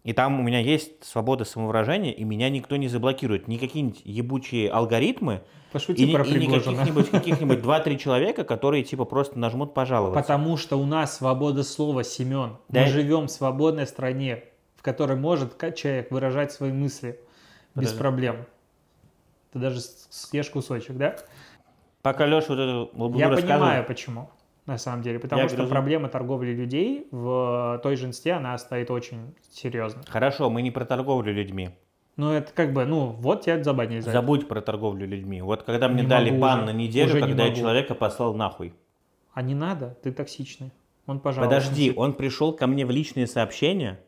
[0.04, 3.48] и там у меня есть свобода самовыражения, и меня никто не заблокирует.
[3.48, 9.06] Ни какие-нибудь ебучие алгоритмы, Пошути и, про и не каких-нибудь, каких-нибудь 2-3 человека, которые типа
[9.06, 10.22] просто нажмут пожаловаться.
[10.22, 12.58] Потому что у нас свобода слова, Семен.
[12.68, 12.82] Да.
[12.82, 14.44] Мы живем в свободной стране,
[14.76, 17.20] в которой может человек выражать свои мысли
[17.74, 17.98] без Подожди.
[17.98, 18.46] проблем.
[19.54, 21.16] Ты даже съешь кусочек, да?
[22.02, 24.30] Пока Леша вот эту Я рассказывал, понимаю, почему.
[24.66, 25.20] На самом деле.
[25.20, 25.70] Потому Я что грызу.
[25.72, 30.04] проблема торговли людей в той же инсте, она стоит очень серьезно.
[30.08, 31.72] Хорошо, мы не про торговлю людьми.
[32.16, 34.20] Ну, это как бы, ну, вот тебя забанили за это.
[34.20, 35.42] Забудь про торговлю людьми.
[35.42, 36.66] Вот когда мне Не дали могу бан уже.
[36.74, 37.60] на неделю, Уже не когда я могу.
[37.60, 38.74] человека послал нахуй.
[39.34, 40.72] А не надо, ты токсичный.
[41.08, 41.60] Он пожаловался.
[41.68, 44.00] Подожди, он пришел ко мне в личные сообщения,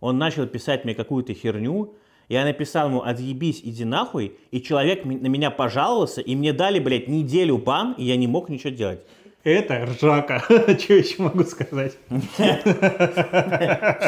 [0.00, 1.94] он начал писать мне какую-то херню,
[2.28, 7.08] я написал ему «отъебись, иди нахуй», и человек на меня пожаловался, и мне дали, блядь,
[7.08, 9.04] неделю бан, и я не мог ничего делать.
[9.42, 10.40] Это ржака.
[10.48, 11.96] Что еще могу сказать?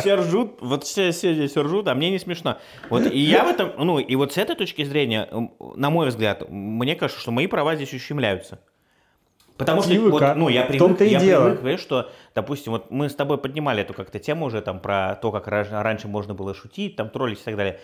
[0.01, 2.59] Все ржут, вот все, все здесь ржут, а мне не смешно.
[2.91, 5.29] Вот и я в этом, ну, и вот с этой точки зрения,
[5.77, 8.61] на мой взгляд, мне кажется, что мои права здесь ущемляются.
[9.57, 10.35] Потому что, Привык, вот, а?
[10.35, 11.45] ну, я привык, и я дело.
[11.45, 15.15] привык, понимаешь, что, допустим, вот мы с тобой поднимали эту как-то тему уже там про
[15.17, 17.79] то, как ра- раньше можно было шутить, там троллить и так далее.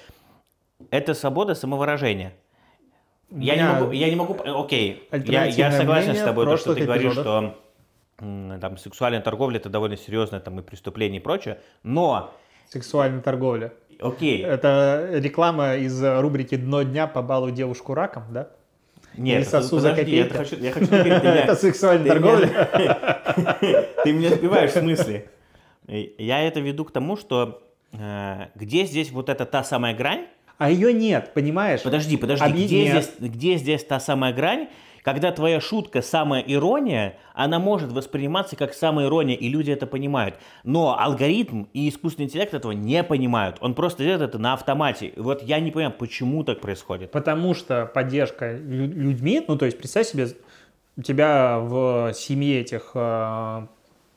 [0.90, 2.32] Это свобода самовыражения.
[3.30, 6.84] Я не могу, я не могу, окей, я, я согласен с тобой, то, что ты
[6.84, 7.54] говоришь, эпизодов.
[8.18, 12.34] что там сексуальная торговля это довольно серьезное там и преступление и прочее, но,
[12.68, 13.72] Сексуальная торговля.
[14.00, 17.06] окей, Это реклама из рубрики «Дно дня.
[17.06, 18.48] Побалуй девушку раком», да?
[19.16, 20.36] нет, или сосу за подожди, я копейки.
[20.36, 22.48] хочу, я хочу Это сексуальная торговля.
[24.04, 25.28] Ты меня сбиваешь в смысле.
[25.86, 27.62] Я это веду к тому, что
[27.92, 30.26] э, где здесь вот эта та самая грань,
[30.58, 31.82] А ее нет, понимаешь?
[31.82, 33.04] Подожди, подожди, Объ- где нет.
[33.04, 34.68] здесь, где здесь та самая грань,
[35.04, 40.34] когда твоя шутка самая ирония, она может восприниматься как самая ирония, и люди это понимают.
[40.64, 43.56] Но алгоритм и искусственный интеллект этого не понимают.
[43.60, 45.12] Он просто делает это на автомате.
[45.16, 47.12] Вот я не понимаю, почему так происходит.
[47.12, 50.28] Потому что поддержка лю- людьми, ну то есть представь себе,
[50.96, 52.90] у тебя в семье этих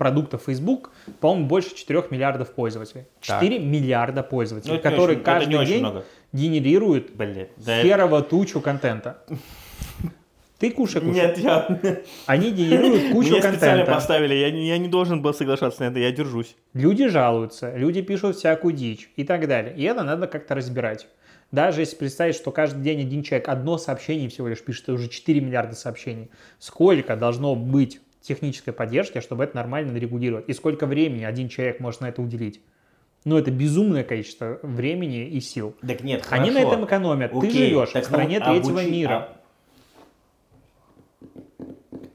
[0.01, 3.03] продуктов Facebook, по-моему, больше 4 миллиардов пользователей.
[3.23, 3.39] Так.
[3.39, 6.03] 4 миллиарда пользователей, Ну, которые очень- каждый день много.
[6.33, 9.21] генерируют Блин, да херово тучу контента.
[10.57, 11.13] Ты кушай, кушай.
[11.13, 11.67] Нет, я...
[12.25, 13.91] Они генерируют кучу Мне специально контента.
[13.93, 16.55] поставили, я я не должен был соглашаться на это, я держусь.
[16.73, 19.75] Люди жалуются, люди пишут всякую дичь и так далее.
[19.77, 21.05] И это надо как-то разбирать.
[21.51, 25.09] Даже если представить, что каждый день один человек одно сообщение всего лишь пишет, это уже
[25.09, 26.31] 4 миллиарда сообщений.
[26.57, 30.45] Сколько должно быть технической поддержки, чтобы это нормально регулировать?
[30.47, 32.62] И сколько времени один человек может на это уделить?
[33.25, 35.75] Ну, это безумное количество времени и сил.
[35.86, 36.73] Так нет, Они на хорошо.
[36.73, 37.31] этом экономят.
[37.31, 39.12] Ты Окей, живешь так в стране ну, третьего обучи- мира.
[39.29, 39.38] а-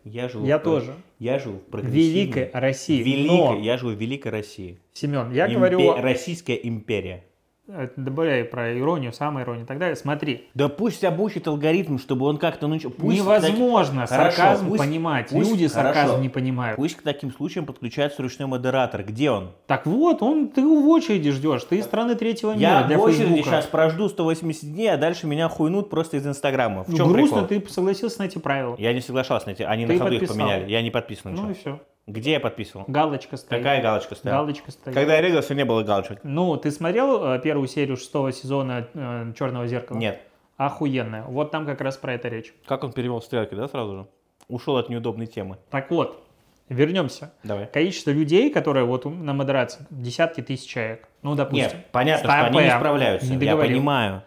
[0.04, 0.94] Я живу Я в тоже.
[1.18, 2.22] Я живу в прогрессивной...
[2.22, 3.02] Великой России.
[3.02, 4.78] Великой, Но, я живу в Великой России.
[4.92, 7.24] Семен, я Импе- говорю, Российская империя.
[7.96, 9.96] Добавляю про иронию, самоиронию и так далее.
[9.96, 12.90] Смотри, Да пусть обучит алгоритм, чтобы он как-то научил.
[12.90, 15.28] Пусть, Невозможно хорошо, сарказм пусть- понимать.
[15.30, 15.94] пусть- Люди хорошо.
[15.94, 16.76] сарказм не понимают.
[16.76, 19.02] Пусть к таким случаям подключается ручной модератор.
[19.02, 19.50] Где он?
[19.66, 21.64] Так вот, он, ты в очереди ждешь.
[21.64, 23.42] Ты из страны третьего мира Я для в очереди Фейсбука.
[23.50, 26.84] сейчас прожду 180 дней, а дальше меня хуйнут просто из Инстаграма.
[26.84, 27.66] В чем грустно, прикол?
[27.66, 28.76] ты согласился на эти правила.
[28.78, 30.36] Я не соглашался на эти, они Ты на ходу их подписал.
[30.46, 30.70] поменяли.
[30.70, 31.80] Я не подписан Ну и все.
[32.06, 32.84] Где я подписывал?
[32.86, 33.62] Галочка стоит.
[33.62, 34.42] Какая галочка стояла?
[34.42, 34.94] Галочка стоит.
[34.94, 36.20] Когда я резался, не было галочек.
[36.22, 39.98] Ну, ты смотрел э, первую серию шестого сезона э, Черного зеркала?
[39.98, 40.20] Нет.
[40.56, 41.24] Охуенная.
[41.24, 42.54] Вот там как раз про это речь.
[42.66, 44.06] Как он перевел стрелки, да, сразу же?
[44.48, 45.58] Ушел от неудобной темы.
[45.68, 46.24] Так вот,
[46.68, 47.32] вернемся.
[47.42, 47.66] Давай.
[47.66, 51.08] Количество людей, которые вот на модерации, десятки тысяч человек.
[51.22, 51.64] Ну, допустим.
[51.64, 53.26] Нет, понятно, что они не справляются.
[53.28, 53.78] Не я договорил.
[53.78, 54.22] понимаю.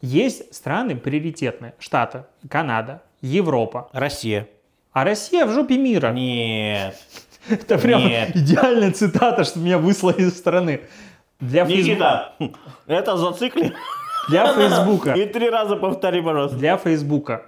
[0.00, 1.74] Есть страны приоритетные.
[1.80, 3.88] Штаты, Канада, Европа.
[3.92, 4.48] Россия.
[4.92, 6.12] А Россия в жопе мира.
[6.12, 6.94] Нет.
[7.50, 8.36] Это прям Нет.
[8.36, 10.80] идеальная цитата, что меня выслали из страны.
[11.40, 12.32] Для, Никита,
[12.86, 13.74] это зацикли
[14.28, 15.12] для Фейсбука.
[15.12, 16.56] и три раза повтори, пожалуйста.
[16.56, 17.42] Для Фейсбука.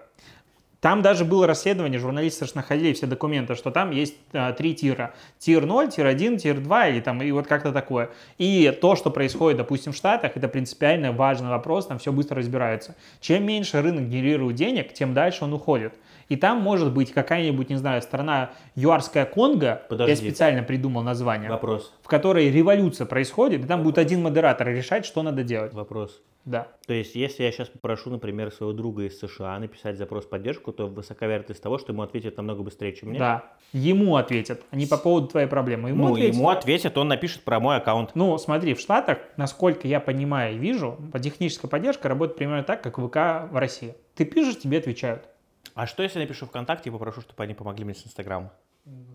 [0.80, 5.14] Там даже было расследование, журналисты же находили все документы, что там есть а, три тира.
[5.38, 8.10] Тир 0, тир 1, тир 2 или там, и вот как-то такое.
[8.38, 12.94] И то, что происходит, допустим, в Штатах, это принципиально важный вопрос, там все быстро разбирается.
[13.20, 15.94] Чем меньше рынок генерирует денег, тем дальше он уходит.
[16.28, 20.10] И там может быть какая-нибудь, не знаю, страна Юарская Конго, Подожди.
[20.10, 21.92] я специально придумал название, Вопрос.
[22.02, 25.72] в которой революция происходит, и там будет один модератор решать, что надо делать.
[25.72, 26.20] Вопрос.
[26.44, 26.68] Да.
[26.86, 30.86] То есть, если я сейчас попрошу, например, своего друга из США написать запрос поддержку, то
[30.86, 33.18] высока вероятность того, что ему ответят намного быстрее, чем мне.
[33.18, 33.44] Да.
[33.72, 35.88] Ему ответят, а не по поводу твоей проблемы.
[35.88, 36.36] Ему Ну, ответят.
[36.36, 38.12] ему ответят, он напишет про мой аккаунт.
[38.14, 42.94] Ну, смотри, в Штатах, насколько я понимаю и вижу, техническая поддержка работает примерно так, как
[42.98, 43.96] ВК в России.
[44.14, 45.28] Ты пишешь, тебе отвечают.
[45.76, 48.50] А что, если я напишу ВКонтакте и попрошу, чтобы они помогли мне с Инстаграма?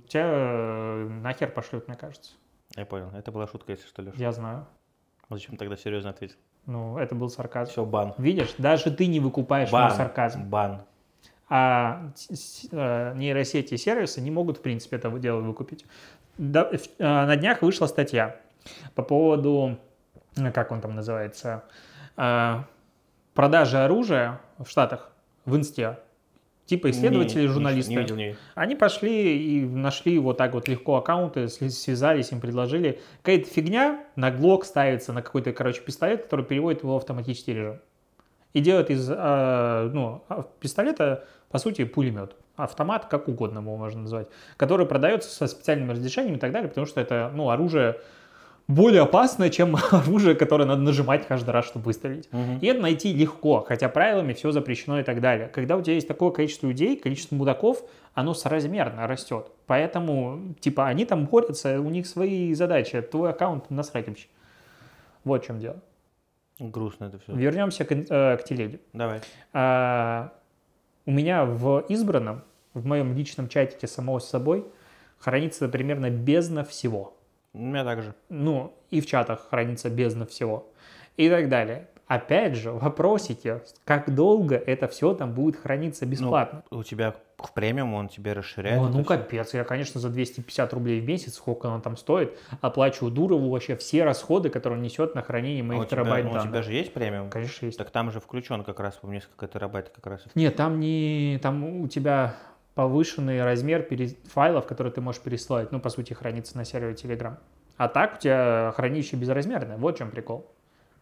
[0.07, 2.33] Тебя э, нахер пошлют, мне кажется.
[2.75, 3.09] Я понял.
[3.15, 4.15] Это была шутка, если что, Леша.
[4.15, 4.67] Я знаю.
[5.31, 6.35] Зачем тогда серьезно ответил?
[6.67, 7.71] Ну, это был сарказм.
[7.71, 8.13] Все, бан.
[8.19, 9.91] Видишь, даже ты не выкупаешь мой Бан.
[9.91, 10.49] сарказм.
[10.49, 10.83] Бан.
[11.49, 15.87] А э, нейросети и сервисы не могут, в принципе, это дело выкупить.
[16.37, 18.35] Э, на днях вышла статья
[18.93, 19.79] по поводу,
[20.53, 21.63] как он там называется,
[23.33, 25.11] продажи оружия в Штатах,
[25.45, 25.97] в Инсте.
[26.71, 27.91] Типа исследователи, Не, журналисты.
[27.91, 28.37] Не видел, не видел.
[28.55, 33.01] Они пошли и нашли вот так вот легко аккаунты, связались, им предложили.
[33.23, 37.81] Какая-то фигня на глок ставится на какой-то, короче, пистолет, который переводит его в автоматический режим.
[38.53, 44.03] И делает из э, ну, а- пистолета, по сути, пулемет автомат, как угодно его можно
[44.03, 47.97] назвать, который продается со специальными разрешениями и так далее, потому что это, ну, оружие
[48.67, 52.31] более опасное, чем оружие, которое надо нажимать каждый раз, чтобы выстрелить.
[52.31, 52.59] Мгм.
[52.59, 55.47] И это найти легко, хотя правилами все запрещено и так далее.
[55.47, 59.47] Когда у тебя есть такое количество людей, количество мудаков, оно соразмерно растет.
[59.67, 63.01] Поэтому, типа, они там борются, у них свои задачи.
[63.01, 64.27] Твой аккаунт насрать вообще.
[65.23, 65.81] Вот в чем дело.
[66.59, 67.33] Грустно это все.
[67.33, 68.79] Вернемся к, э, к телеге.
[68.93, 69.21] Давай.
[69.53, 70.31] А,
[71.05, 72.43] у меня в избранном,
[72.73, 74.65] в моем личном чатике самого с собой,
[75.17, 77.17] хранится примерно бездна всего.
[77.53, 78.15] У меня также.
[78.29, 80.71] Ну, и в чатах хранится бездна всего.
[81.17, 81.87] И так далее.
[82.07, 86.63] Опять же, вопросите, как долго это все там будет храниться бесплатно?
[86.69, 88.81] У тебя в премиум он тебе расширяет.
[88.81, 89.03] Ну всё.
[89.05, 93.77] капец, я, конечно, за 250 рублей в месяц, сколько оно там стоит, оплачиваю Дурову вообще
[93.77, 96.51] все расходы, которые он несет на хранение А моих у тебя, терабайт ну, у данных.
[96.51, 97.29] тебя же есть премиум?
[97.29, 97.77] Конечно, есть.
[97.77, 100.23] Так там же включен как раз, по несколько терабайт как раз.
[100.35, 102.35] Нет, там не, там у тебя
[102.81, 107.33] повышенный размер пере- файлов, которые ты можешь переслать, ну, по сути, хранится на сервере Telegram.
[107.77, 110.45] А так у тебя хранилище безразмерное, вот в чем прикол.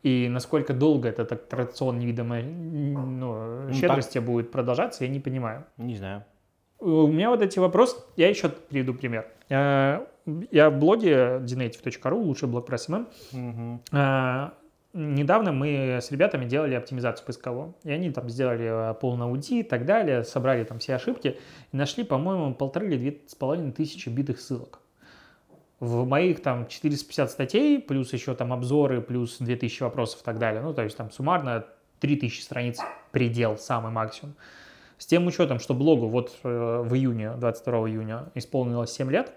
[0.04, 3.06] И насколько долго этот аттракцион невидимой ну,
[3.68, 5.64] Ну, щедрости будет продолжаться, я не понимаю.
[5.78, 6.24] Не знаю.
[6.80, 9.26] У меня вот эти вопросы, я еще приведу пример.
[9.50, 10.00] Э,
[10.52, 13.82] Я в блоге digitative.ru, лучший блог про СММ, Мгм.
[14.94, 17.76] Недавно мы с ребятами делали оптимизацию поисковую.
[17.84, 21.38] И они там сделали э, полный аудит и так далее, собрали там все ошибки
[21.72, 24.80] и нашли, по-моему, полторы или две с половиной тысячи битых ссылок.
[25.80, 30.62] В моих там 450 статей, плюс еще там обзоры, плюс 2000 вопросов и так далее.
[30.62, 31.66] Ну, то есть там суммарно
[32.00, 32.80] 3000 страниц
[33.12, 34.36] предел, самый максимум.
[34.98, 39.34] С тем учетом, что блогу вот э, в июне, 22 июня исполнилось 7 лет,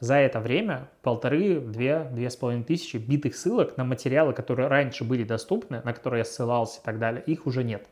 [0.00, 5.04] за это время полторы, две, две с половиной тысячи битых ссылок на материалы, которые раньше
[5.04, 7.86] были доступны, на которые я ссылался и так далее, их уже нет.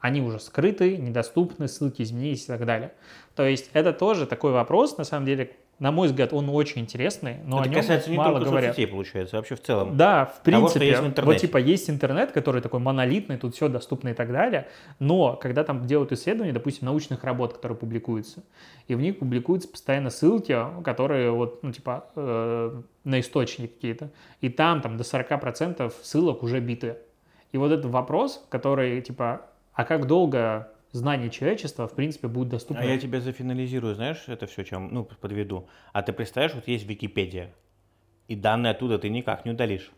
[0.00, 2.92] Они уже скрыты, недоступны, ссылки изменились и так далее.
[3.36, 7.38] То есть это тоже такой вопрос, на самом деле, на мой взгляд, он очень интересный,
[7.44, 8.76] но это о нем касается не мало только говорят.
[8.76, 9.96] соцсетей, получается, вообще в целом.
[9.96, 13.68] Да, в Того, принципе, есть в вот типа есть интернет, который такой монолитный, тут все
[13.68, 14.68] доступно и так далее,
[15.00, 18.44] но когда там делают исследования, допустим, научных работ, которые публикуются,
[18.86, 24.50] и в них публикуются постоянно ссылки, которые вот, ну, типа, э, на источники какие-то, и
[24.50, 26.98] там, там до 40% ссылок уже биты.
[27.50, 32.82] И вот этот вопрос, который, типа, а как долго знание человечества, в принципе, будет доступно?
[32.82, 35.68] А я тебя зафинализирую, знаешь, это все, чем, ну, подведу.
[35.92, 37.52] А ты представляешь, вот есть Википедия,
[38.28, 39.90] и данные оттуда ты никак не удалишь.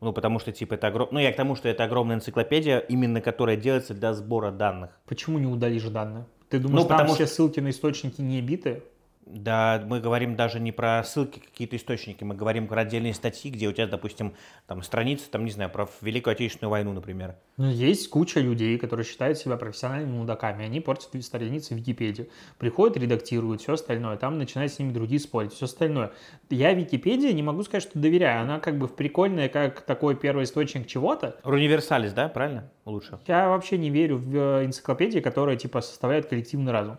[0.00, 1.08] Ну, потому что, типа, это огром...
[1.10, 4.96] Ну, я к тому, что это огромная энциклопедия, именно которая делается для сбора данных.
[5.06, 6.24] Почему не удалишь данные?
[6.48, 8.84] Ты думаешь, Ну, там потому все ссылки на источники не биты?
[9.30, 13.68] Да, мы говорим даже не про ссылки, какие-то источники, мы говорим про отдельные статьи, где
[13.68, 14.34] у тебя, допустим,
[14.66, 17.36] там страница, там, не знаю, про Великую Отечественную войну, например.
[17.58, 20.64] Ну, есть куча людей, которые считают себя профессиональными мудаками.
[20.64, 22.30] Они портят страницы в Википедии.
[22.58, 24.16] Приходят, редактируют, все остальное.
[24.16, 26.12] Там начинают с ними другие спорить, все остальное.
[26.48, 28.42] Я Википедии не могу сказать, что доверяю.
[28.42, 31.36] Она как бы в прикольная, как такой первый источник чего-то.
[31.44, 32.70] Универсалис, да, правильно?
[32.84, 33.18] Лучше.
[33.26, 36.98] Я вообще не верю в э, энциклопедии, которые типа составляют коллективный разум.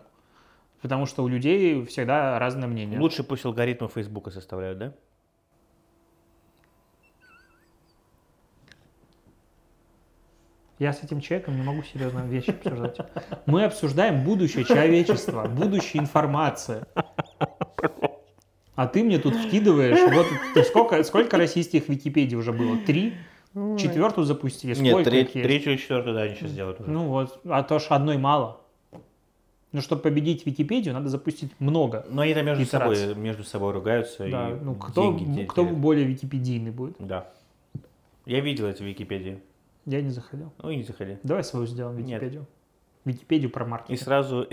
[0.82, 2.98] Потому что у людей всегда разное мнение.
[2.98, 4.94] Лучше пусть алгоритмы Фейсбука составляют, да?
[10.78, 12.96] Я с этим человеком не могу серьезно вещи обсуждать.
[13.44, 16.84] Мы обсуждаем будущее человечества, будущее информации.
[18.76, 22.78] А ты мне тут вкидываешь, вот сколько, сколько российских Википедий уже было?
[22.78, 23.12] Три?
[23.78, 24.74] Четвертую запустили?
[24.78, 25.46] Нет, Сколько треть- их есть?
[25.48, 26.88] третью и четвертую, да, они сейчас делают уже.
[26.90, 28.60] Ну вот, а то ж одной мало.
[29.72, 32.04] Ну, чтобы победить Википедию, надо запустить много.
[32.10, 32.96] Но они там между итераций.
[32.96, 36.96] собой, между собой ругаются Да, и ну кто, деньги де- кто более википедийный будет?
[36.98, 37.30] Да.
[38.26, 39.40] Я видел эти Википедии.
[39.86, 40.52] Я не заходил.
[40.62, 41.18] Ну и не заходи.
[41.22, 42.20] Давай свою сделаем Нет.
[42.20, 42.46] Википедию.
[43.04, 44.00] Википедию про И маркетинг.
[44.00, 44.46] сразу,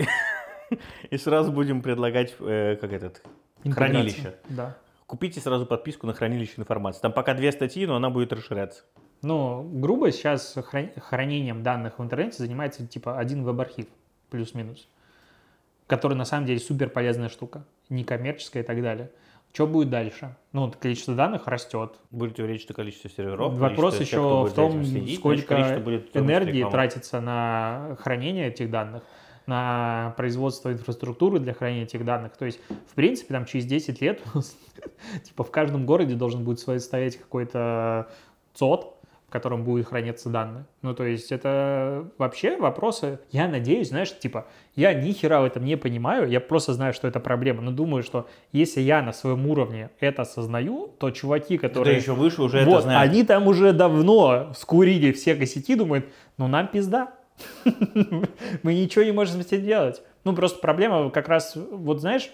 [1.10, 3.22] и сразу будем предлагать, э, как этот,
[3.64, 3.74] Интеграция.
[3.74, 4.34] хранилище.
[4.48, 4.76] Да.
[5.06, 7.00] Купите сразу подписку на хранилище информации.
[7.00, 8.84] Там пока две статьи, но она будет расширяться.
[9.22, 13.86] Ну, грубо сейчас хран- хранением данных в интернете занимается типа один веб-архив,
[14.30, 14.86] плюс-минус,
[15.88, 19.10] который на самом деле супер полезная штука, некоммерческая и так далее.
[19.52, 20.36] Что будет дальше?
[20.52, 21.94] Ну, вот количество данных растет.
[22.10, 23.54] Будет увеличиться количество серверов.
[23.54, 28.70] Вопрос количество тех, еще кто в том, следить, сколько будет энергии тратится на хранение этих
[28.70, 29.02] данных,
[29.46, 32.36] на производство инфраструктуры для хранения этих данных.
[32.36, 34.22] То есть, в принципе, там через 10 лет,
[35.24, 38.10] типа в каждом городе должен будет стоять какой-то
[38.52, 38.97] ЦОД,
[39.28, 40.64] в котором будут храниться данные.
[40.80, 45.66] Ну, то есть, это вообще вопросы, я надеюсь, знаешь, типа, я ни хера в этом
[45.66, 49.46] не понимаю, я просто знаю, что это проблема, но думаю, что если я на своем
[49.46, 51.98] уровне это осознаю, то чуваки, которые...
[51.98, 53.10] еще выше уже вот, это знает.
[53.10, 56.06] они там уже давно скурили все косяки, думают,
[56.38, 57.12] ну нам пизда.
[58.62, 60.02] Мы ничего не можем с этим делать.
[60.24, 62.30] Ну, просто проблема как раз, вот знаешь,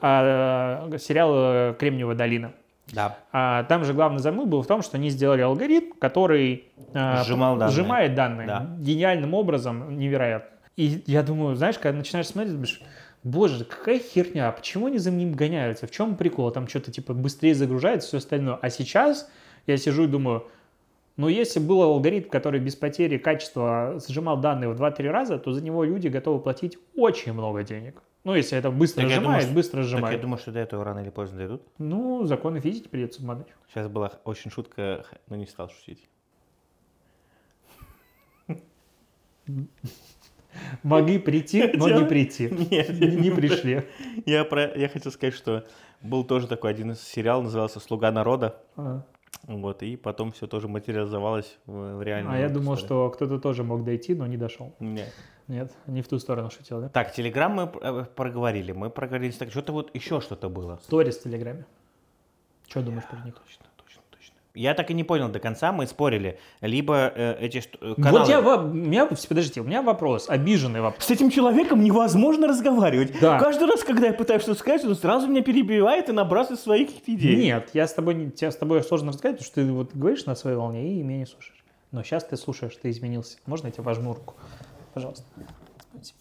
[0.00, 2.52] а, сериал э, «Кремниевая долина».
[2.92, 3.18] Да.
[3.32, 6.64] А, там же главный замысел был в том, что они сделали алгоритм, который
[6.94, 7.72] а, Сжимал данные.
[7.74, 8.66] сжимает данные Да.
[8.78, 10.56] гениальным образом, невероятно.
[10.76, 12.80] И я думаю, знаешь, когда начинаешь смотреть, думаешь,
[13.24, 17.54] боже, какая херня, почему они за ним гоняются, в чем прикол, там что-то типа быстрее
[17.54, 18.58] загружается, все остальное.
[18.62, 19.28] А сейчас
[19.66, 20.46] я сижу и думаю,
[21.16, 25.62] ну если был алгоритм, который без потери качества сжимал данные в 2-3 раза, то за
[25.62, 28.02] него люди готовы платить очень много денег.
[28.24, 30.16] Ну, если это быстро Так сжимает, думаю, быстро Так сжимает.
[30.16, 31.62] я думаю, что до этого рано или поздно дойдут.
[31.78, 33.46] Ну, законы физики придется обмануть.
[33.68, 36.08] Сейчас была очень шутка, но не стал шутить.
[40.82, 42.48] Могли прийти, но не прийти.
[42.70, 43.84] Нет, Не не пришли.
[44.26, 45.64] Я, про, я хотел сказать, что
[46.02, 48.60] был тоже такой один сериал, назывался «Слуга народа».
[49.44, 52.86] Вот, и потом все тоже материализовалось в, в реальную а я думал, историю.
[52.86, 54.74] что кто-то тоже мог дойти, но не дошел.
[54.80, 55.12] Нет.
[55.48, 56.88] Нет, не в ту сторону шутил, да?
[56.90, 58.72] Так, Телеграм мы э, проговорили.
[58.72, 59.32] Мы проговорили.
[59.32, 60.78] Так, что-то вот еще что-то было.
[60.82, 61.64] Сторис в Телеграме.
[62.68, 63.34] Что думаешь про них?
[63.34, 63.64] Точно.
[64.58, 65.70] Я так и не понял до конца.
[65.70, 66.40] Мы спорили.
[66.60, 68.18] Либо э, эти что- э, каналы...
[68.18, 71.04] Вот я, у меня, подождите, у меня вопрос, обиженный вопрос.
[71.04, 73.12] С этим человеком невозможно разговаривать.
[73.20, 73.38] Да.
[73.38, 77.36] Каждый раз, когда я пытаюсь что-то сказать, он сразу меня перебивает и набрасывает своих идей.
[77.36, 80.34] Нет, я с тобой, тебя с тобой сложно разговаривать, потому что ты вот говоришь на
[80.34, 81.62] своей волне и меня не слушаешь.
[81.92, 83.38] Но сейчас ты слушаешь, ты изменился.
[83.46, 84.34] Можно я тебе возьму руку?
[84.92, 85.24] Пожалуйста.
[85.92, 86.18] Спасибо.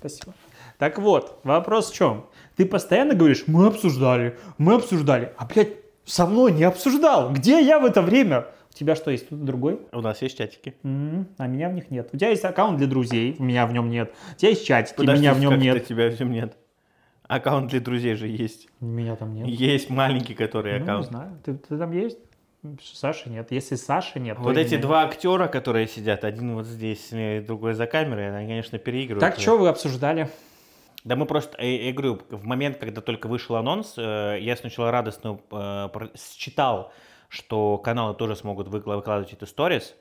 [0.00, 0.34] Спасибо.
[0.78, 2.26] Так вот, вопрос в чем?
[2.56, 7.30] Ты постоянно говоришь, мы обсуждали, мы обсуждали, а, блядь, со мной не обсуждал.
[7.32, 8.46] Где я в это время?
[8.70, 9.80] У тебя что, есть кто-то другой?
[9.92, 10.74] У нас есть чатики.
[10.82, 12.08] М, А меня в них нет.
[12.12, 14.14] У тебя есть аккаунт для друзей, у меня в нем нет.
[14.32, 15.86] У тебя есть чатики, Подожди, меня в нем нет.
[15.86, 16.56] тебя в нем нет?
[17.26, 18.68] Аккаунт для друзей же есть.
[18.80, 19.46] Меня там нет.
[19.48, 21.06] Есть маленький, который Ну, не аккаунт.
[21.06, 21.38] знаю.
[21.44, 22.18] Ты, ты там есть?
[22.82, 23.50] Саши нет.
[23.50, 27.86] Если Саши нет, Вот эти два актера, которые сидят, один вот здесь, э, другой за
[27.86, 29.20] камерой, они, конечно, переигрывают.
[29.20, 30.28] Так, что вы обсуждали?
[31.06, 34.90] Да мы просто, я, я говорю, в момент, когда только вышел анонс, э, я сначала
[34.90, 35.88] радостно э,
[36.36, 36.92] считал,
[37.28, 39.94] что каналы тоже смогут выкла- выкладывать это сторис,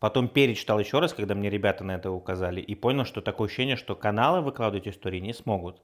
[0.00, 3.76] потом перечитал еще раз, когда мне ребята на это указали, и понял, что такое ощущение,
[3.76, 5.80] что каналы выкладывать истории не смогут.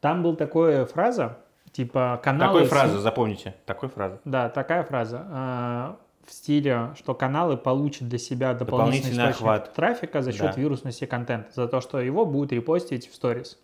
[0.00, 1.38] Там был такая фраза,
[1.72, 2.60] типа каналы...
[2.60, 4.20] Такой фразы, запомните, такой фразы.
[4.24, 5.96] Да, такая фраза.
[6.24, 9.74] в стиле, что каналы получат для себя дополнительный, Дополнительный охват.
[9.74, 10.60] трафика за счет Да.
[10.60, 13.58] вирусности контента, за то, что его будут репостить в сторис.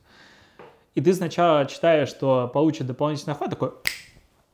[0.94, 3.72] И ты сначала читаешь, что получит дополнительный охват, такой,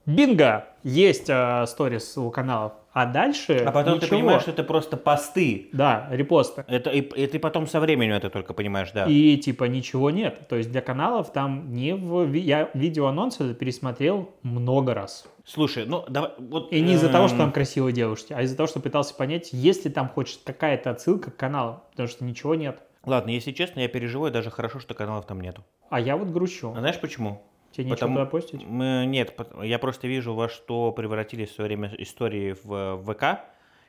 [0.05, 2.72] бинго, есть а, сторис у каналов.
[2.93, 4.18] А дальше А потом ты ничего.
[4.18, 5.68] понимаешь, что это просто посты.
[5.72, 6.64] Да, репосты.
[6.66, 9.05] Это, и, и ты потом со временем это только понимаешь, да.
[9.05, 10.49] И типа ничего нет.
[10.49, 12.32] То есть для каналов там не в...
[12.32, 15.26] Я видеоанонсы пересмотрел много раз.
[15.45, 16.72] Слушай, ну давай, вот...
[16.72, 19.53] И не из-за того, что эм, там красивые девушки, а из-за того, что пытался понять,
[19.53, 21.82] есть ли там хоть какая-то отсылка к каналам.
[21.91, 22.78] Потому что ничего нет.
[23.05, 25.62] Ладно, если честно, я переживаю, даже хорошо, что каналов там нету.
[25.91, 26.72] А я вот грущу.
[26.76, 27.43] А знаешь почему?
[27.72, 28.64] Тебе нечего потому- туда постить?
[28.66, 33.12] Мы- нет, пот- я просто вижу, во что превратились в свое время истории в в
[33.14, 33.41] ВК,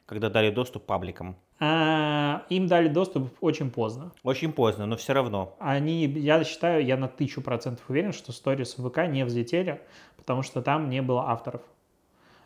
[0.06, 1.36] когда дали доступ пабликам.
[1.60, 4.12] А, им дали доступ очень поздно.
[4.24, 5.56] Очень поздно, но все равно.
[5.60, 9.82] Они, я считаю, я на тысячу процентов уверен, что сторис в ВК не взлетели,
[10.18, 11.62] потому что там не было авторов.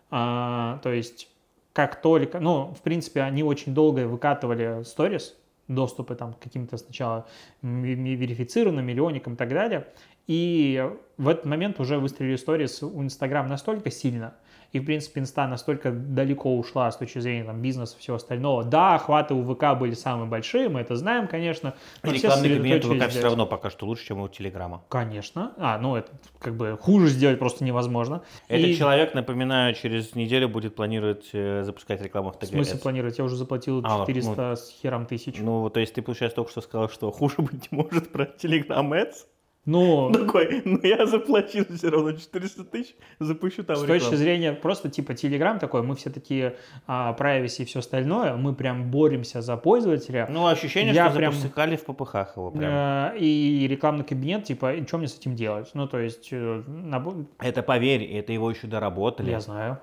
[0.09, 1.27] А, то есть,
[1.73, 5.37] как только, ну, в принципе, они очень долго выкатывали сторис,
[5.75, 7.27] доступы там к каким-то сначала
[7.61, 9.87] верифицированным, миллионникам и так далее.
[10.27, 14.35] И в этот момент уже выстрелили сторис у Инстаграм настолько сильно,
[14.71, 18.63] и, в принципе, инста настолько далеко ушла с точки зрения там, бизнеса и всего остального.
[18.63, 21.75] Да, охваты у ВК были самые большие, мы это знаем, конечно.
[22.03, 24.83] но Рекламный кабинет ВК все равно пока что лучше, чем у Телеграма.
[24.89, 25.53] Конечно.
[25.57, 28.21] А, ну это как бы хуже сделать просто невозможно.
[28.47, 32.49] Этот И человек, напоминаю, через неделю будет планировать э, запускать рекламу в В ТГС.
[32.49, 33.17] смысле планировать?
[33.17, 35.35] Я уже заплатил А, 400 с хером тысяч.
[35.39, 38.87] Ну, то есть ты, получается, только что сказал, что хуже быть не может про Telegram
[38.89, 39.25] Ads?
[39.63, 44.15] Ну, Такой, ну я заплатил все равно 400 тысяч, запущу там с точки рекламу.
[44.17, 46.57] зрения просто типа Telegram такой, мы все такие
[46.87, 50.25] а, privacy и все остальное, мы прям боремся за пользователя.
[50.31, 53.15] Ну, ощущение, Я что прям- запускали в попыхах его прям.
[53.17, 55.69] И рекламный кабинет, типа, и что мне с этим делать?
[55.75, 59.29] Ну, то есть, э, набо- Это поверь, это его еще доработали.
[59.29, 59.77] я знаю,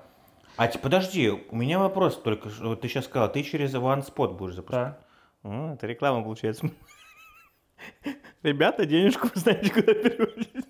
[0.57, 4.55] А те- подожди, у меня вопрос только, что ты сейчас сказал, ты через OneSpot будешь
[4.55, 4.97] запускать.
[5.43, 5.73] да.
[5.75, 6.69] Это реклама получается.
[8.43, 10.65] Ребята, денежку знаете, куда переводить.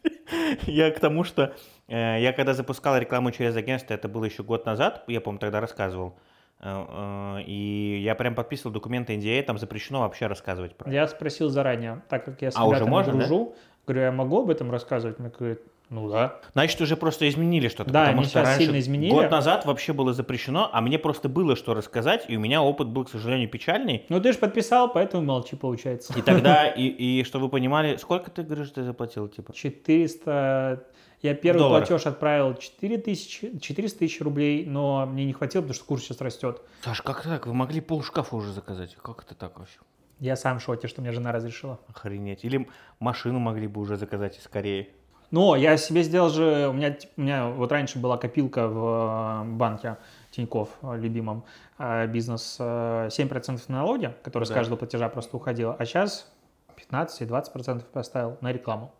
[0.64, 1.54] Я к тому, что
[1.88, 5.60] э, я когда запускал рекламу через агентство, это было еще год назад, я, помню, тогда
[5.60, 6.18] рассказывал,
[6.62, 11.50] э, э, и я прям подписывал документы NDA, там запрещено вообще рассказывать про Я спросил
[11.50, 13.20] заранее, так как я с А, уже можно, да?
[13.20, 13.56] дружу,
[13.86, 15.20] говорю, я могу об этом рассказывать?
[15.20, 15.60] Мне говорят,
[15.90, 16.40] Ну да.
[16.54, 17.92] Значит, уже просто изменили что-то.
[17.92, 19.12] Да, потому они что сейчас раньше, сильно изменили.
[19.12, 22.90] Год назад вообще было запрещено, а мне просто было что рассказать, и у меня опыт
[22.90, 24.06] был, к сожалению, печальный.
[24.10, 26.14] Ну ты же подписал, поэтому молчи, получается.
[26.18, 29.54] И тогда, и, и что вы понимали, сколько ты, говоришь, ты заплатил, типа?
[29.54, 30.86] 400...
[31.22, 31.88] Я первый Долларов.
[31.88, 36.22] платеж отправил 4 тысячи, 400 тысяч рублей, но мне не хватило, потому что курс сейчас
[36.22, 36.62] растет.
[36.82, 37.46] Саш, как так?
[37.46, 38.96] Вы могли пол шкафа уже заказать.
[39.02, 39.80] Как это так вообще?
[40.20, 41.80] Я сам в шоке, что мне жена разрешила.
[41.88, 42.46] Охренеть.
[42.46, 42.70] Или
[43.00, 44.90] машину могли бы уже заказать скорее.
[45.32, 49.50] Но я себе сделал же, у меня, у меня вот раньше была копилка в э,
[49.56, 49.98] банке
[50.32, 51.44] Тиньков, э, любимом,
[51.78, 54.56] э, бизнес, э, 7% налоги, который с Да.
[54.56, 56.32] каждого платежа просто уходило, а сейчас
[56.76, 58.92] 15 и 20% поставил на рекламу.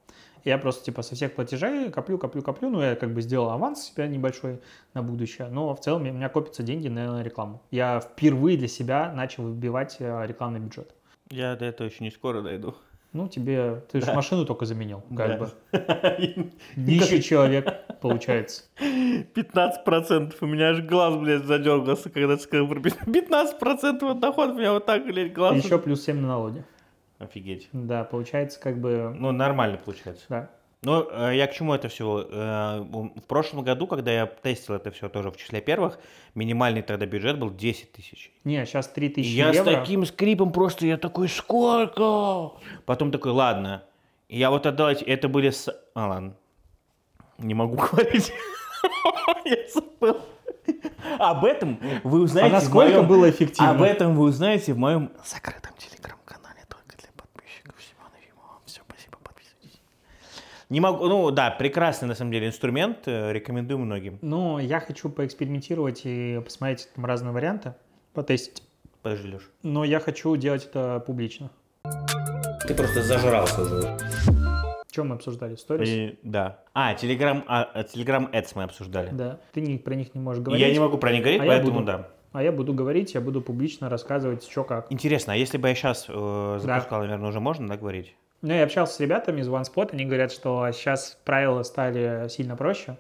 [0.46, 3.84] Я просто типа со всех платежей коплю, коплю, коплю, ну я как бы сделал аванс
[3.84, 4.62] себе небольшой
[4.94, 7.62] на будущее, но в целом у меня копятся деньги на рекламу.
[7.72, 10.94] Я впервые для себя начал выбивать рекламный бюджет.
[11.30, 12.74] Я до этого еще не скоро дойду.
[13.12, 14.14] Ну, тебе, ты же Да.
[14.14, 15.38] машину только заменил, как Да.
[15.38, 15.50] бы.
[16.76, 18.64] Нищий человек, получается.
[18.80, 24.58] 15% у меня аж глаз, блядь, задергался, когда ты сказал про 15% от дохода, у
[24.58, 25.64] меня вот так, блядь, глаз.
[25.64, 26.66] Еще плюс 7 на налоге.
[27.18, 27.68] Офигеть.
[27.74, 29.14] Да, получается как бы...
[29.18, 30.26] Ну, нормально получается.
[30.30, 30.50] Да.
[30.82, 32.06] Ну, э, я к чему это все?
[32.90, 36.00] В прошлом году, когда я тестил это все тоже в числе первых,
[36.36, 38.32] минимальный тогда бюджет был 10 тысяч.
[38.46, 39.72] Не, сейчас И 3000 я евро.
[39.72, 42.52] с таким скрипом просто, я такой, сколько?
[42.86, 43.84] Потом такой, ладно.
[44.30, 45.50] Я вот отдал, это были...
[45.50, 46.34] с- А, ладно.
[47.40, 48.32] Не могу говорить.
[49.46, 50.18] Я забыл.
[51.18, 53.72] Об этом вы А узнаете в насколько было эффективно?
[53.72, 58.60] Об этом вы узнаете в моем закрытом телеграм-канале только для подписчиков Семена Ефимова.
[58.66, 59.82] Все, спасибо, подписывайтесь.
[60.70, 64.20] Не могу, ну да, прекрасный на самом деле инструмент, э, рекомендую многим.
[64.22, 67.74] Ну, я хочу поэкспериментировать и посмотреть там разные варианты,
[68.14, 68.62] потестить.
[69.02, 69.50] Подожди, Леш.
[69.64, 71.50] Но я хочу делать это публично.
[72.68, 73.98] Ты просто зажрался уже.
[74.92, 75.56] Чем мы обсуждали?
[75.56, 75.90] Сторис?
[75.90, 76.60] И- да.
[76.76, 79.10] А, Telegram, а, а, Telegram Ads мы обсуждали.
[79.12, 79.40] Да.
[79.54, 80.64] Ты не, про них не можешь говорить.
[80.68, 81.86] Я не могу про них говорить, А поэтому буду.
[81.86, 82.08] да.
[82.32, 84.92] А я буду говорить, я буду публично рассказывать, что как.
[84.92, 88.16] Интересно, а если бы я сейчас запускал, наверное, уже можно, да, говорить?
[88.42, 92.98] Ну, я общался с ребятами из OneSpot, они говорят, что сейчас правила стали сильно проще,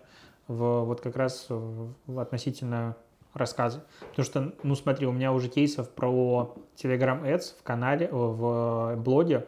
[0.47, 2.97] в, вот как раз в, относительно
[3.33, 3.85] рассказа.
[4.09, 9.45] Потому что, ну смотри, у меня уже кейсов про Telegram Ads в канале, в блоге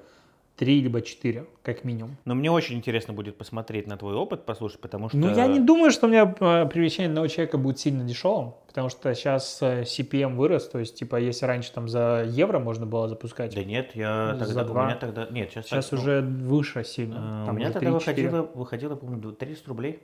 [0.62, 2.18] три либо четыре, как минимум.
[2.24, 5.18] Но мне очень интересно будет посмотреть на твой опыт, послушать, потому что...
[5.18, 8.90] Ну, я не думаю, что у меня э, привлечение одного человека будет сильно дешевым, потому
[8.90, 13.08] что сейчас э, CPM вырос, то есть, типа, если раньше там за евро можно было
[13.08, 14.62] запускать, Да нет, я За тогда...
[14.62, 14.86] У два.
[14.86, 15.28] меня тогда...
[15.32, 15.66] Нет, сейчас...
[15.66, 17.44] сейчас так, ну, уже выше сильно.
[17.48, 17.94] там У меня тогда 3-4.
[17.94, 20.00] выходило, выходило, помню, 300 рублей.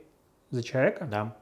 [0.50, 1.06] За человека?
[1.08, 1.36] Да.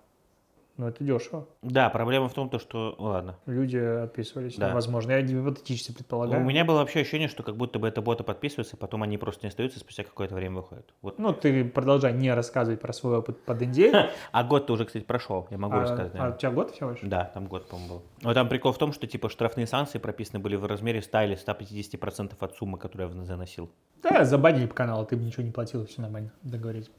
[0.76, 1.48] Ну, это дешево.
[1.62, 2.94] Да, проблема в том, то, что...
[2.98, 3.38] Ладно.
[3.46, 4.68] Люди отписывались, Да.
[4.68, 5.12] ну, возможно.
[5.12, 6.42] Я гипотетически предполагаю.
[6.42, 9.46] У меня было вообще ощущение, что как будто бы это боты подписываются, потом они просто
[9.46, 10.92] не остаются, спустя какое-то время выходят.
[11.00, 11.18] Вот.
[11.18, 14.10] Ну, ты продолжай не рассказывать про свой опыт под NDA.
[14.32, 16.12] А год-то уже, кстати, прошел, я могу а, рассказать.
[16.14, 17.00] а у тебя год всего лишь?
[17.02, 18.02] Да, там год, по-моему, был.
[18.22, 21.36] Но там прикол в том, что типа штрафные санкции прописаны были в размере 100 или
[21.36, 23.70] 150% от суммы, которую я заносил.
[24.02, 26.90] Да, забанили по каналу, ты бы ничего не платил, все нормально, договорились.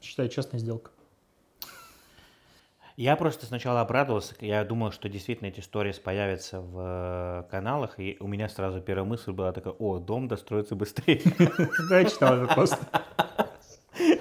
[0.00, 0.90] Считаю, честная сделка.
[2.96, 8.16] Я просто сначала обрадовался, я думал, что действительно эти сторис появятся в э, каналах, и
[8.20, 11.22] у меня сразу первая мысль была такая, о, дом достроится быстрее.
[11.88, 12.78] Да, я читал этот пост.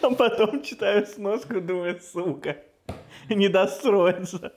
[0.02, 2.58] А потом читаю сноску, думаю, сука,
[3.30, 4.54] не достроится.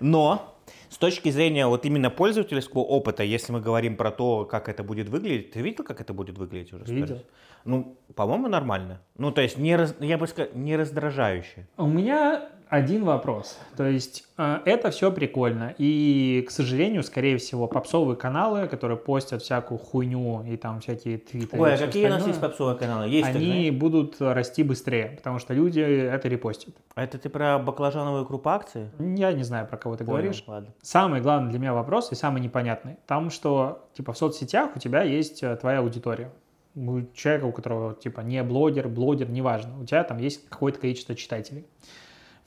[0.00, 0.58] Но
[0.88, 5.08] с точки зрения вот именно пользовательского опыта, если мы говорим про то, как это будет
[5.08, 6.84] выглядеть, ты видел, как это будет выглядеть уже?
[6.84, 7.16] Видел.
[7.16, 7.24] Stories?
[7.64, 9.02] Ну, по-моему, нормально.
[9.16, 11.68] Ну, то есть, не раз- я бы сказал, не раздражающе.
[11.76, 13.58] У меня один вопрос.
[13.76, 15.74] То есть э, это все прикольно.
[15.78, 21.58] И, к сожалению, скорее всего, попсовые каналы, которые постят всякую хуйню и там всякие твиты.
[21.58, 23.08] Ой, а какие у нас есть попсовые каналы?
[23.08, 23.74] Есть, Они знаешь?
[23.74, 26.74] будут расти быстрее, потому что люди это репостят.
[26.94, 28.90] А это ты про баклажановую крупу акции?
[28.98, 30.44] Я не знаю, про кого ты Понял, говоришь.
[30.46, 30.74] ладно.
[30.82, 32.96] Самый главный для меня вопрос и самый непонятный.
[33.06, 36.30] Там, что типа в соцсетях у тебя есть э, твоя аудитория.
[36.74, 39.80] У человека, у которого типа не блогер, блогер, неважно.
[39.80, 41.64] У тебя там есть какое-то количество читателей.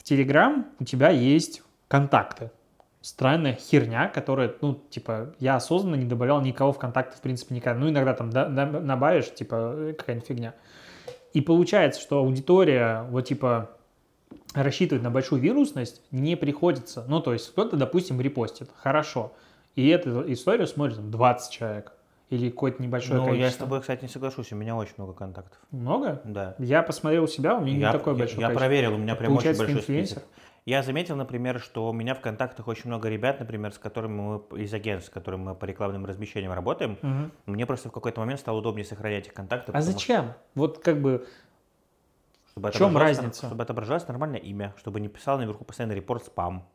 [0.02, 2.50] В Телеграм у тебя есть контакты.
[3.02, 7.80] Странная херня, которая, ну, типа, я осознанно не добавлял никого в контакты, в принципе, никогда.
[7.80, 10.56] Ну, иногда там набавишь, типа, э, какая-нибудь фигня.
[11.34, 13.78] И получается, что аудитория, вот, типа,
[14.56, 17.06] рассчитывать на большую вирусность не приходится.
[17.08, 18.72] Ну, то есть кто-то, допустим, репостит.
[18.78, 19.34] Хорошо.
[19.76, 21.94] И эту историю смотрит там, 20 человек.
[22.32, 23.66] Или какое-то небольшое Ну, я с количество.
[23.68, 25.60] тобой, кстати, не соглашусь, у меня очень много контактов.
[25.70, 26.22] Много?
[26.24, 26.56] Да.
[26.60, 28.60] Я посмотрел у себя, у меня я, не такое я- большое я количество.
[28.68, 30.18] проверил, у меня прям очень Получается, ты большой инфлюенсер?
[30.20, 30.30] список.
[30.66, 34.62] Я заметил, например, что у меня в контактах очень много ребят, например, с которыми мы
[34.62, 36.98] из агентств, с которыми мы по рекламным размещениям работаем.
[37.02, 37.32] Мгм.
[37.48, 39.72] Мне просто в какой-то момент стало удобнее сохранять их контакты.
[39.72, 40.34] А потому что- зачем?
[40.56, 41.28] Вот как бы
[42.52, 43.48] Чтобы В чем разница?
[43.48, 46.68] Чтобы отображалось нормальное имя, чтобы не писал наверху постоянно репорт спам.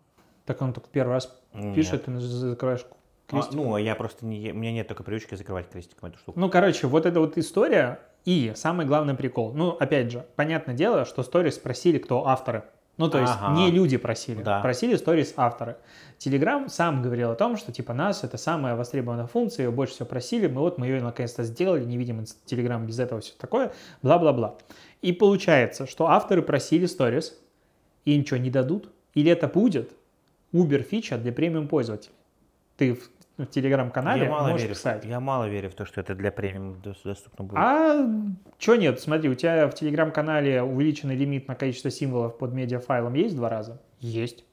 [0.46, 1.74] Так он только первый раз Нет.
[1.74, 2.84] пишет, ты закрываешь
[3.28, 3.54] А, крестик.
[3.54, 6.38] ну, я просто не, у меня нет только привычки закрывать крестиком эту штуку.
[6.38, 9.52] Ну, короче, вот эта вот история и самый главный прикол.
[9.52, 12.64] Ну, опять же, понятное дело, что сторис спросили, кто авторы.
[12.98, 13.54] Ну, то есть Ага.
[13.54, 14.60] не люди просили, Да.
[14.60, 15.76] просили сторис авторы.
[16.16, 20.06] Телеграм сам говорил о том, что типа нас это самая востребованная функция, ее больше всего
[20.06, 23.72] просили, мы вот мы ее наконец-то сделали, не видим Телеграм без этого все такое,
[24.02, 24.56] бла-бла-бла.
[25.02, 27.38] И получается, что авторы просили сторис
[28.06, 29.90] и ничего не дадут, или это будет
[30.54, 32.14] Uber фича для премиум пользователей.
[32.78, 32.98] Ты
[33.36, 35.04] в, в телеграм-канале я, мало можешь верю, писать.
[35.04, 37.58] я мало верю в то, что это для премиум дос- доступно будет.
[37.58, 38.06] А
[38.58, 39.00] что нет?
[39.00, 43.48] Смотри, у тебя в телеграм-канале увеличенный лимит на количество символов под медиафайлом есть в два
[43.48, 43.80] раза?
[44.00, 44.44] Есть.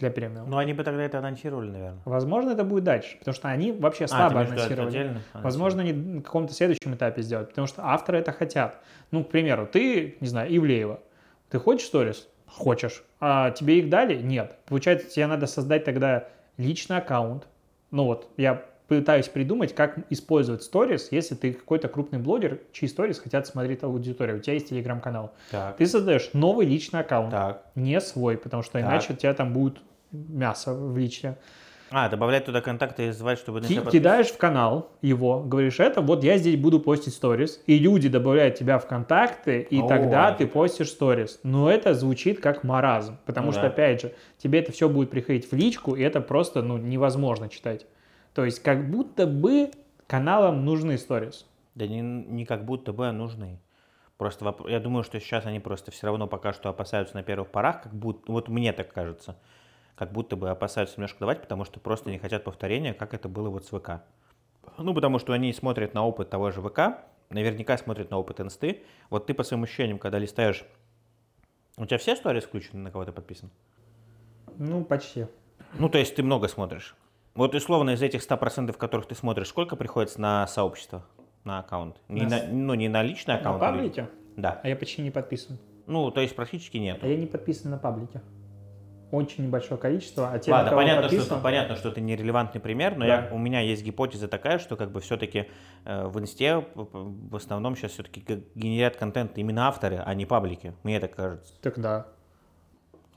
[0.00, 0.50] Для премиум.
[0.50, 2.00] Ну, они бы тогда это анонсировали, наверное.
[2.04, 5.20] Возможно, это будет дальше, потому что они вообще А, слабо это анонсировали.
[5.34, 8.82] Возможно, они на каком-то следующем этапе сделать, потому что авторы это хотят.
[9.12, 10.98] Ну, к примеру, ты, не знаю, Ивлеева,
[11.48, 12.28] ты хочешь сторис?
[12.46, 13.04] Хочешь.
[13.20, 14.20] А тебе их дали?
[14.20, 14.56] Нет.
[14.66, 16.26] Получается, тебе надо создать тогда
[16.56, 17.46] личный аккаунт.
[17.90, 23.18] Ну вот, я пытаюсь придумать, как использовать сторис, если ты какой-то крупный блогер, чьи сторис
[23.18, 24.34] хотят смотреть аудитория.
[24.34, 25.32] У тебя есть телеграм-канал.
[25.50, 27.64] Так, Ты создаешь новый личный аккаунт, так.
[27.74, 28.82] не свой, потому что Так.
[28.82, 29.78] иначе у тебя там будет
[30.12, 31.36] мясо в личе.
[31.96, 36.24] А, добавлять туда контакты и звать, чтобы Ки- кидаешь в канал его, говоришь, это вот
[36.24, 40.48] я здесь буду постить сторис, и люди добавляют тебя в контакты, и О, тогда ты
[40.48, 41.38] постишь сторис.
[41.44, 43.66] Но это звучит как маразм, потому Ну что, да.
[43.68, 47.86] опять же, тебе это все будет приходить в личку, и это просто ну, невозможно читать.
[48.34, 49.70] То есть как будто бы
[50.08, 51.46] каналам нужны сторис.
[51.76, 53.60] Да не, не как будто бы а нужны.
[54.16, 57.52] Просто воп- я думаю, что сейчас они просто все равно пока что опасаются на первых
[57.52, 59.36] порах, как будто, вот мне так кажется,
[59.96, 63.48] как будто бы опасаются немножко давать, потому что просто не хотят повторения, как это было
[63.50, 64.02] вот с ВК.
[64.78, 66.98] Ну, потому что они смотрят на опыт того же ВК,
[67.30, 68.82] наверняка смотрят на опыт инсты.
[69.10, 70.64] Вот ты по своим ощущениям, когда листаешь,
[71.76, 73.50] у тебя все сторис включены, на кого ты подписан?
[74.56, 75.26] Ну, почти.
[75.78, 76.94] Ну, то есть ты много смотришь.
[77.34, 81.04] Вот условно из этих 100%, которых ты смотришь, сколько приходится на сообщество,
[81.42, 81.96] на аккаунт?
[82.08, 83.62] Не На на, ну, не на личный На аккаунт.
[83.62, 84.02] а люди.
[84.02, 84.08] паблике?
[84.36, 84.60] Да.
[84.62, 85.58] А я почти не подписан.
[85.86, 87.00] Ну, то есть практически нет.
[87.02, 88.22] А я не подписан на паблике.
[89.14, 92.96] Очень небольшое количество, а те, Ладно, понятно что, подписан- это, понятно, что это нерелевантный пример,
[92.96, 93.26] но Да.
[93.26, 95.46] я, у меня есть гипотеза такая, что как бы все-таки
[95.84, 100.74] в инсте в основном сейчас все-таки генерят контент именно авторы, а не паблики.
[100.82, 101.52] Мне так кажется.
[101.62, 102.06] Так да.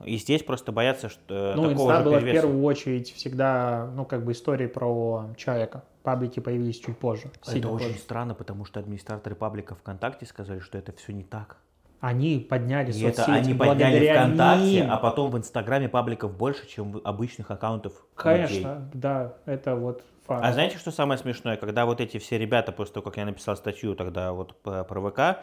[0.06, 4.06] И здесь просто боятся, что Ну, такого инста же была в первую очередь всегда, ну,
[4.06, 5.84] как бы истории про человека.
[6.04, 7.32] Паблики появились чуть позже.
[7.42, 8.00] Это сильно очень позже.
[8.00, 11.58] странно, потому что администраторы паблика ВКонтакте сказали, что это все не так.
[12.00, 13.38] Они подняли И это соцсети.
[13.38, 14.92] они подняли ВКонтакте, ним.
[14.92, 18.04] а потом в Инстаграме пабликов больше, чем в обычных аккаунтов людей.
[18.16, 20.44] Конечно, да, это вот факт.
[20.46, 21.58] А знаете, что самое смешное?
[21.58, 25.40] Когда вот эти все ребята, после того, как я написал статью тогда вот про ВК,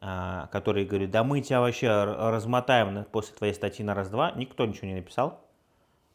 [0.00, 4.86] а, которые говорят, да мы тебя вообще размотаем после твоей статьи на раз-два, никто ничего
[4.86, 5.40] не написал.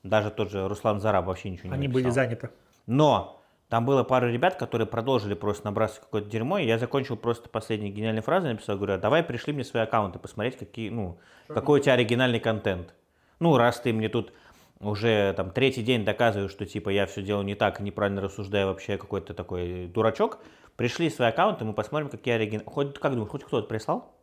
[0.01, 2.01] Даже тот же Руслан Зараб вообще ничего не Они написал.
[2.03, 2.49] были заняты.
[2.87, 7.49] Но там было пару ребят, которые продолжили просто набрасывать какое-то дерьмо, и я закончил просто
[7.49, 11.79] последней гениальной фразой, написал, говорю, «А давай пришли мне свои аккаунты, посмотреть, какие, ну, какой
[11.79, 12.93] у тебя оригинальный контент.
[13.39, 14.31] Ну, раз ты мне тут
[14.79, 18.97] уже там третий день доказываешь, что типа я все делаю не так, неправильно рассуждаю, вообще
[18.97, 20.39] какой-то такой дурачок,
[20.75, 22.71] пришли свои аккаунты, мы посмотрим, какие оригинальные.
[22.71, 24.13] Хоть, как думаешь, хоть кто-то прислал?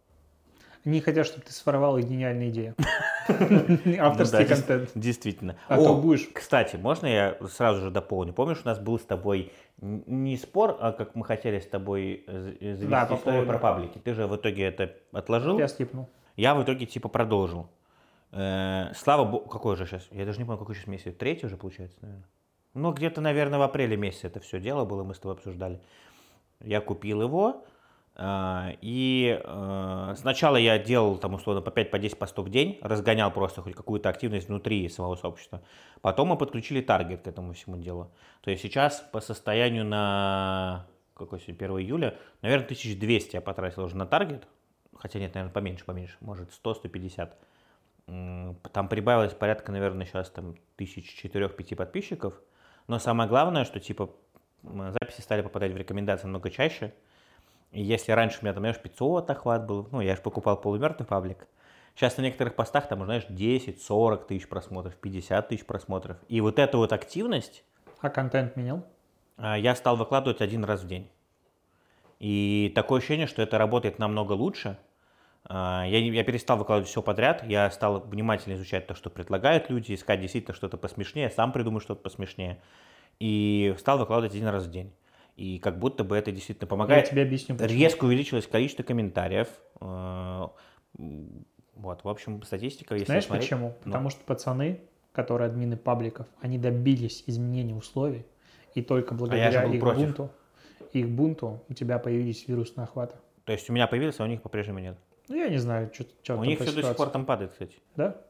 [0.85, 2.75] Они хотят, чтобы ты своровал их гениальные идеи.
[3.29, 4.91] Ну Авторский контент.
[4.97, 5.57] Действительно.
[5.69, 6.29] А то будешь...
[6.33, 8.33] Кстати, можно я сразу же дополню?
[8.33, 13.15] Помнишь, у нас был с тобой не спор, а как мы хотели с тобой завести
[13.15, 13.99] историю про паблики.
[13.99, 15.59] Ты же в итоге это отложил.
[15.59, 16.09] Я скипнул.
[16.37, 17.69] Я в итоге типа продолжил.
[18.33, 20.09] Э, слава богу, какой же сейчас?
[20.11, 21.15] Я даже не помню, какой сейчас месяц.
[21.17, 22.27] Третий уже получается, наверное.
[22.75, 25.81] Ну, где-то, наверное, в апреле месяце это все дело было, мы с тобой обсуждали.
[26.61, 27.65] Я купил его,
[28.19, 33.31] и э, сначала я делал там условно по 5 по 10 постов в день, разгонял
[33.31, 35.63] просто хоть какую-то активность внутри самого сообщества.
[36.03, 38.11] Потом мы подключили таргет к этому всему делу.
[38.43, 43.97] То есть сейчас по состоянию на какой сегодня, 1 июля, наверное, 1200 я потратил уже
[43.97, 44.47] на таргет.
[44.97, 46.17] Хотя нет, наверное, поменьше, поменьше.
[46.21, 47.31] Может, 100-150.
[48.07, 52.35] М, Там прибавилось порядка, наверное, сейчас там тысяч четырех-пяти подписчиков.
[52.87, 54.11] Но самое главное, что типа
[54.63, 56.93] записи стали попадать в рекомендации намного чаще.
[57.73, 61.07] И если раньше у меня там, знаешь, 500 охват был, ну, я же покупал полумертвый
[61.07, 61.47] паблик.
[61.95, 66.17] Сейчас на некоторых постах там, знаешь, 10, 40 тысяч просмотров, 50 тысяч просмотров.
[66.29, 67.65] И вот эта вот активность
[68.01, 68.85] А контент менял?
[69.37, 71.11] а, я стал выкладывать один раз в день.
[72.19, 74.79] И такое ощущение, что это работает намного лучше.
[75.45, 79.95] А, Я, я перестал выкладывать все подряд, я стал внимательно изучать то, что предлагают люди,
[79.95, 82.61] искать действительно что-то посмешнее, сам придумаю что-то посмешнее.
[83.21, 84.93] И стал выкладывать один раз в день.
[85.41, 87.09] И как будто бы это действительно Я помогает.
[87.09, 87.57] тебе объясню.
[87.57, 87.79] почему.
[87.81, 89.49] Резко увеличилось количество комментариев.
[89.81, 90.49] Э,
[91.75, 93.69] Вот, в общем, статистика, если Знаешь смотреть- почему?
[93.69, 93.93] ну.
[93.93, 94.81] Потому что пацаны,
[95.13, 98.27] которые админы пабликов, они добились изменения условий,
[98.75, 100.03] и только благодаря А я же был их против.
[100.05, 100.31] бунту,
[100.93, 103.15] их бунту у тебя появились вирусные охваты.
[103.47, 104.99] То есть у меня появилось, а у них по-прежнему нет.
[105.29, 105.91] Ну, я не знаю,
[106.23, 107.77] что у них все до сих пор там падает, кстати.
[107.97, 108.21] Да?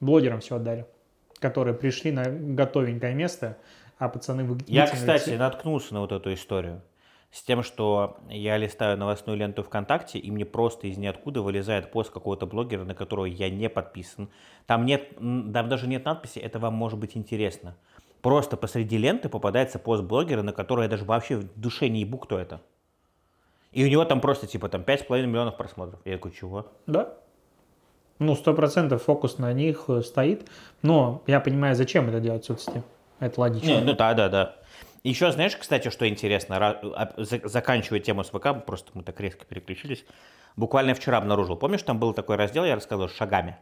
[0.00, 0.86] Блогерам все отдали,
[1.40, 3.58] которые пришли на готовенькое место,
[3.98, 6.82] а пацаны вы- Я, кстати, наткнулся на вот эту историю.
[7.30, 12.10] С тем, что я листаю новостную ленту ВКонтакте, и мне просто из ниоткуда вылезает пост
[12.10, 14.30] какого-то блогера, на которого я не подписан.
[14.66, 17.76] Там нет, там даже нет надписи, это вам может быть интересно.
[18.22, 22.16] Просто посреди ленты попадается пост блогера, на который я даже вообще в душе не ебу,
[22.16, 22.62] кто это.
[23.72, 26.00] И у него там просто типа там 5,5 миллионов просмотров.
[26.06, 26.66] Я такой, чего?
[26.86, 27.12] Да.
[28.18, 30.48] Ну, сто процентов фокус на них э, стоит.
[30.82, 32.82] Но я понимаю, зачем это делать в соцсети.
[33.20, 33.66] Это логично.
[33.68, 34.56] Не, ну да, да, да.
[35.04, 39.44] Еще знаешь, кстати, что интересно, а, за- заканчивая тему с ВК, просто мы так резко
[39.44, 40.04] переключились.
[40.56, 41.56] Буквально вчера обнаружил.
[41.56, 43.56] Помнишь, там был такой раздел, я рассказывал, шагами.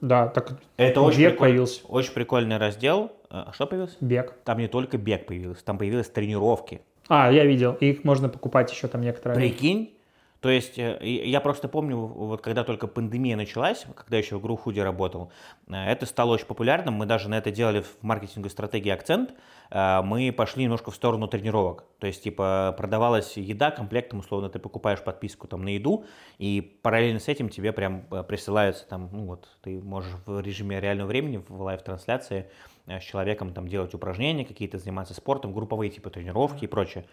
[0.00, 1.86] Да, так Это очень, бег приколь- появился.
[1.86, 3.12] очень прикольный раздел.
[3.28, 3.96] А что появился?
[4.00, 4.34] Бег.
[4.44, 6.80] Там не только бег появился, там появились тренировки.
[7.08, 7.74] А, я видел.
[7.74, 9.36] Их можно покупать еще там некоторые.
[9.38, 9.94] Прикинь?
[10.40, 14.82] То есть, э, я просто помню, вот когда только пандемия началась, когда еще в Грухуде
[14.82, 15.30] работал,
[15.68, 16.94] э, это стало очень популярным.
[16.94, 19.34] Мы даже на это делали в маркетинговой стратегии акцент.
[19.70, 21.84] Э, Мы пошли немножко в сторону тренировок.
[21.98, 26.06] То есть, типа, продавалась еда комплектом, условно, ты покупаешь подписку там на еду,
[26.38, 31.08] и параллельно с этим тебе прям присылаются там, ну вот, ты можешь в режиме реального
[31.08, 32.50] времени, в live-трансляции
[32.86, 37.04] с человеком там делать упражнения какие-то, заниматься спортом, групповые типа тренировки и прочее.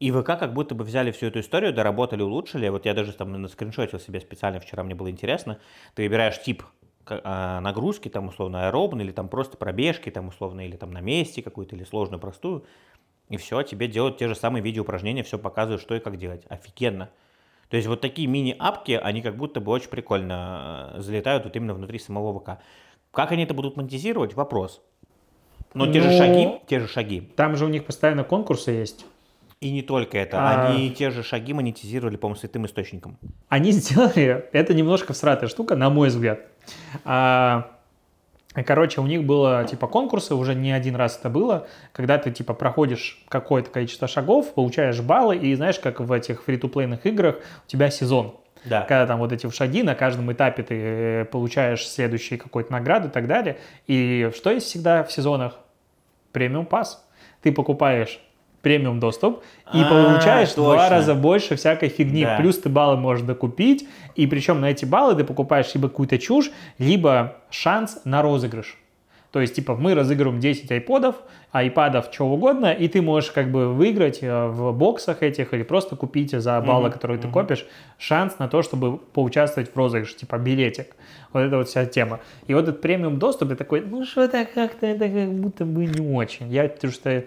[0.00, 2.68] И ВК как будто бы взяли всю эту историю, доработали, улучшили.
[2.68, 5.58] Вот я даже там на скриншотил себе специально, вчера мне было интересно.
[5.94, 6.62] Ты выбираешь тип
[7.06, 11.42] а, нагрузки, там условно аэробный, или там просто пробежки, там условно, или там на месте
[11.42, 12.64] какую-то, или сложную, простую.
[13.28, 16.44] И все, тебе делают те же самые видеоупражнения, все показывают, что и как делать.
[16.48, 17.10] Офигенно.
[17.68, 21.74] То есть вот такие мини-апки, они как будто бы очень прикольно э, залетают вот именно
[21.74, 22.62] внутри самого ВК.
[23.10, 24.34] Как они это будут монетизировать?
[24.34, 24.80] Вопрос.
[25.74, 27.20] Но те же Ну, шаги, те же шаги.
[27.36, 29.04] Там же у них постоянно конкурсы есть.
[29.60, 30.38] И не только это.
[30.38, 30.68] А.
[30.68, 33.18] Они те же шаги монетизировали, по-моему, святым источником.
[33.48, 36.40] Они сделали, это немножко всратая штука, на мой взгляд.
[37.04, 37.70] А,
[38.66, 42.54] Короче, у них было типа конкурсы, уже не один раз это было, когда ты типа
[42.54, 47.90] проходишь какое-то количество шагов, получаешь баллы, и знаешь, как в этих фри-то-плейных играх у тебя
[47.90, 48.36] сезон.
[48.64, 48.82] Да.
[48.82, 53.10] Когда там вот эти шаги, на каждом этапе ты э, получаешь следующие какой-то награды и
[53.10, 53.58] так далее.
[53.86, 55.60] И что есть всегда в сезонах?
[56.32, 57.06] Премиум пас.
[57.40, 58.20] Ты покупаешь
[58.68, 59.42] премиум доступ
[59.72, 60.90] и А, получаешь в два точно.
[60.90, 62.24] раза больше всякой фигни.
[62.24, 62.36] Да.
[62.36, 66.50] Плюс ты баллы можешь докупить, и причем на эти баллы ты покупаешь либо какую-то чушь,
[66.78, 68.76] либо шанс на розыгрыш.
[69.30, 71.16] То есть, типа, мы разыгрываем 10 айподов,
[71.52, 75.96] айпадов, чего угодно, и ты можешь как бы выиграть э, в боксах этих или просто
[75.96, 77.34] купить за баллы, Мгм, которые ты мгм.
[77.34, 77.66] копишь,
[77.98, 80.96] шанс на то, чтобы поучаствовать в розыгрыше, типа билетик.
[81.34, 82.20] Вот это вот вся тема.
[82.46, 86.14] И вот этот премиум доступ, я такой, ну что-то как-то это как будто бы не
[86.16, 86.50] очень.
[86.50, 87.24] Я потому что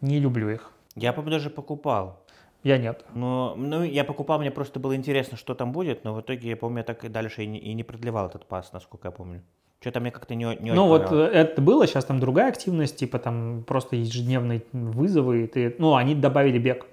[0.00, 0.72] не люблю их.
[0.96, 2.20] Я, по-моему, даже покупал.
[2.62, 3.04] Я нет.
[3.14, 6.56] Но, ну, я покупал, мне просто было интересно, что там будет, но в итоге, я
[6.56, 9.42] помню, я так и дальше и не, и не продлевал этот пас, насколько я помню.
[9.80, 12.96] Что-то мне как-то не, о- не Ну вот э, это было, сейчас там другая активность,
[12.96, 16.86] типа там просто ежедневные вызовы, и ты, ну они добавили бег.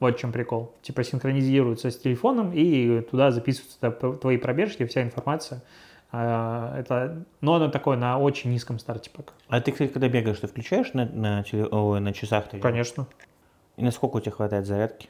[0.00, 0.74] Вот в чем прикол.
[0.82, 3.90] Типа синхронизируются с телефоном, и туда записываются
[4.20, 5.62] твои пробежки, вся информация.
[6.12, 9.32] А, Это, но оно такое на очень низком старте пока.
[9.48, 12.48] А ты, кстати, когда бегаешь, ты включаешь на, на, теле- ой, на часах?
[12.48, 12.58] ты?
[12.58, 13.06] Конечно.
[13.76, 15.08] И насколько у тебя хватает зарядки?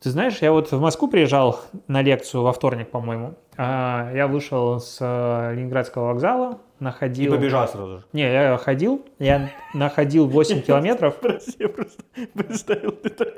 [0.00, 3.34] Ты знаешь, я вот в Москву приезжал на лекцию во вторник, по-моему.
[3.56, 7.32] А, Я вышел с э, Ленинградского вокзала, И находил...
[7.34, 8.04] побежал сразу же.
[8.12, 11.16] Не, я ходил, я находил 8 километров.
[11.20, 12.02] Прости, я просто
[12.34, 13.34] представил, ты так,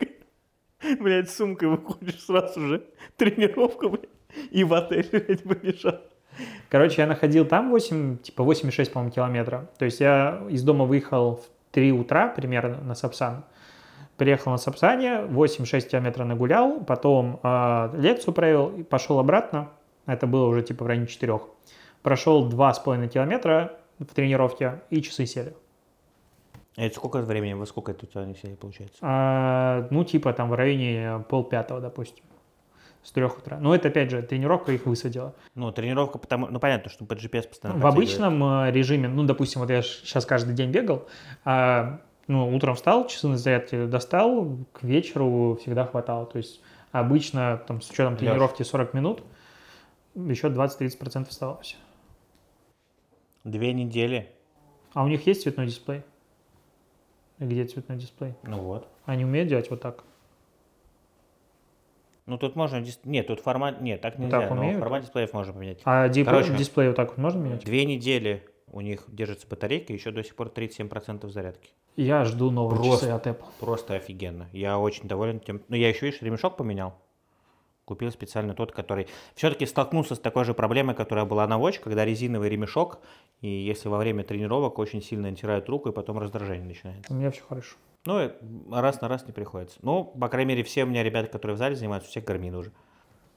[0.99, 2.85] блядь, с сумкой выходишь сразу же,
[3.17, 4.09] тренировку, блядь,
[4.51, 6.01] и в отель, блядь, побежал.
[6.69, 9.71] Короче, я находил там 8, типа 8,6, по-моему, километра.
[9.79, 13.45] То есть я из дома выехал в 3 утра примерно на Сапсан.
[14.17, 19.69] Приехал на Сапсане, 8-6 километров нагулял, потом э, лекцию провел и пошел обратно.
[20.07, 21.39] Это было уже типа в районе 4.
[22.03, 25.55] Прошел 2,5 километра в тренировке и часы сели.
[26.77, 28.99] А это сколько времени, во сколько это у тебя не получается?
[29.01, 32.25] А, ну, типа там в районе полпятого, допустим,
[33.03, 33.59] с 3 утра.
[33.59, 35.35] Но это, опять же, тренировка их высадила.
[35.55, 39.63] Ну, тренировка, потому, ну, понятно, что под GPS постоянно В обычном э, режиме, ну, допустим,
[39.63, 41.07] вот я сейчас каждый день бегал,
[41.45, 46.27] а, ну, утром встал, часы на зарядке достал, к вечеру всегда хватало.
[46.27, 46.61] То есть
[46.93, 49.23] обычно, там, с учетом тренировки 40 минут,
[50.15, 51.77] еще 20-30% оставалось.
[53.45, 54.29] Две недели.
[54.93, 56.03] А у них есть цветной дисплей?
[57.39, 58.35] Где цветной дисплей?
[58.43, 58.89] Ну вот.
[59.05, 60.03] Они умеют делать вот так?
[62.25, 62.79] Ну тут можно...
[62.79, 63.81] дис- Нет, тут формат...
[63.81, 64.41] Нет, так нельзя.
[64.41, 64.81] так но умеют?
[64.81, 65.81] формат дисплеев можно поменять.
[65.85, 66.57] А дип- Короче.
[66.57, 67.65] дисплей вот так вот можно менять?
[67.65, 71.71] Две недели у них держится батарейка, еще до сих пор 37% зарядки.
[71.97, 73.07] Я жду новые Просто.
[73.07, 73.47] часы от Apple.
[73.61, 74.49] Просто офигенно.
[74.53, 75.63] Я очень доволен тем.
[75.69, 76.95] Ну, я еще, видишь, ремешок поменял.
[77.87, 79.07] Купил специально тот, который...
[79.35, 82.99] Все-таки столкнулся с такой же проблемой, которая была на Watch, когда резиновый ремешок,
[83.41, 87.13] и если во время тренировок очень сильно натирают руку, и потом раздражение начинается.
[87.13, 87.77] У меня все хорошо.
[88.05, 88.31] Ну, и
[88.73, 89.79] раз на раз не приходится.
[89.83, 92.73] Ну, по крайней мере, все у меня ребята, которые в зале занимаются, все гармин уже.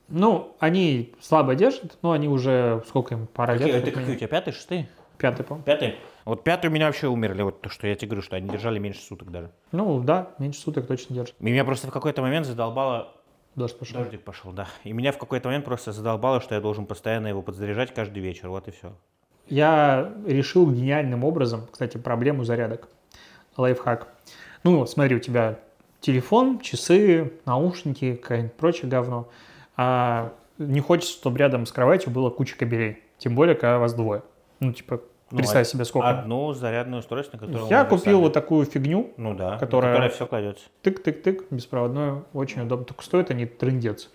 [0.07, 3.75] Ну, они слабо держат, но они уже, сколько им, пара Какие, лет?
[3.83, 4.89] это как какие у тебя, пятый, шестый?
[5.19, 5.95] Пятый, по Пятый?
[6.23, 8.79] Вот пятый у меня вообще умерли, вот то, что я тебе говорю, что они держали
[8.79, 9.51] меньше суток даже.
[9.71, 11.35] Ну, да, меньше суток точно держит.
[11.39, 13.13] И меня просто в какой-то момент задолбало
[13.55, 13.99] Дождь пошел.
[13.99, 14.67] Дождик пошел, да.
[14.85, 18.49] И меня в какой-то момент просто задолбало, что я должен постоянно его подзаряжать каждый вечер.
[18.49, 18.93] Вот и все.
[19.47, 22.87] Я решил гениальным образом, кстати, проблему зарядок.
[23.57, 24.07] Лайфхак.
[24.63, 25.59] Ну, вот смотри, у тебя
[25.99, 29.27] телефон, часы, наушники, какое-нибудь прочее говно.
[29.75, 32.99] А не хочется, чтобы рядом с кроватью было куча кабелей.
[33.17, 34.21] Тем более, когда вас двое.
[34.59, 35.01] Ну, типа,
[35.31, 36.09] Ну, представь од- себе сколько.
[36.09, 37.67] Одно зарядное устройство, которое...
[37.69, 40.65] Я купил вот такую фигню, Ну да, которая- которая все кладется.
[40.83, 42.85] тык-тык-тык, беспроводную, очень удобно.
[42.85, 44.09] Только стоит они трындец.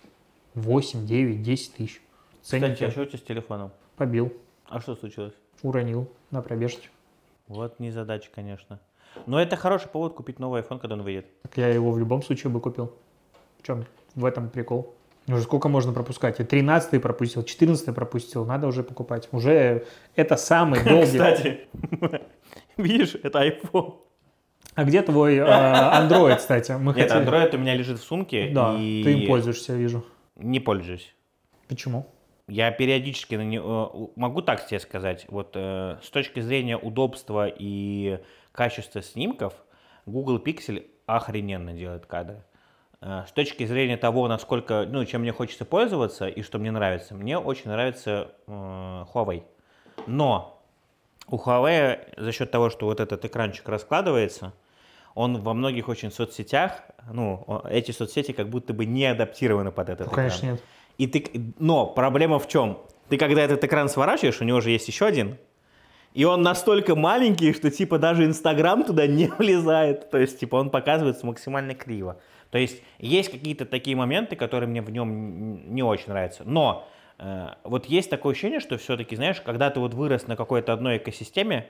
[0.55, 2.01] 8, 9, 10 тысяч.
[2.41, 3.71] Кстати, а Ценники что у тебя с телефоном?
[3.97, 4.33] побил,
[4.69, 5.33] А что случилось?
[5.63, 6.89] уронил на пробежке.
[7.47, 8.79] Вот не задача, конечно.
[9.25, 11.25] Но это хороший повод купить новый iPhone, когда он выйдет.
[11.43, 12.93] Так я его в любом случае бы купил.
[13.59, 13.85] В чем
[14.15, 14.93] в этом прикол?
[15.27, 16.37] Уже сколько можно пропускать?
[16.39, 19.27] Я 13 пропустил, 14 пропустил, надо уже покупать.
[19.31, 21.05] Уже это самый долгий...
[21.05, 21.61] Кстати,
[22.77, 23.95] видишь, это iPhone.
[24.75, 26.73] А где твой э, Android, кстати?
[26.73, 30.05] Мы Нет, хотели- Android у меня лежит в сумке, Да, и ты им пользуешься, вижу.
[30.35, 31.15] не пользуюсь.
[31.67, 32.05] Почему?
[32.47, 38.19] Я периодически на него, могу так тебе сказать, вот э, с точки зрения удобства и
[38.51, 39.53] качества снимков,
[40.05, 42.43] Google Pixel охрененно делает кадры.
[43.05, 47.13] Э, с точки зрения того, насколько, ну, чем мне хочется пользоваться и что мне нравится,
[47.13, 48.51] мне очень нравится э,
[49.13, 49.43] Huawei.
[50.07, 50.59] Но
[51.27, 54.53] у Huawei за счет того, что вот этот экранчик раскладывается,
[55.13, 56.81] он во многих очень соцсетях,
[57.11, 60.27] ну, эти соцсети как будто бы не адаптированы под этот Ну, экран.
[60.29, 60.63] конечно, нет.
[60.97, 62.79] И ты, но проблема в чем?
[63.09, 65.37] Ты когда этот экран сворачиваешь, у него же есть еще один,
[66.15, 70.09] и он настолько маленький, что типа даже Инстаграм туда не влезает.
[70.09, 72.17] То есть типа он показывается максимально криво.
[72.51, 76.43] То есть есть какие-то такие моменты, которые мне в нем не очень нравятся.
[76.45, 76.87] Но
[77.17, 80.97] э, вот есть такое ощущение, что все-таки, знаешь, когда ты вот вырос на какой-то одной
[80.97, 81.67] экосистеме,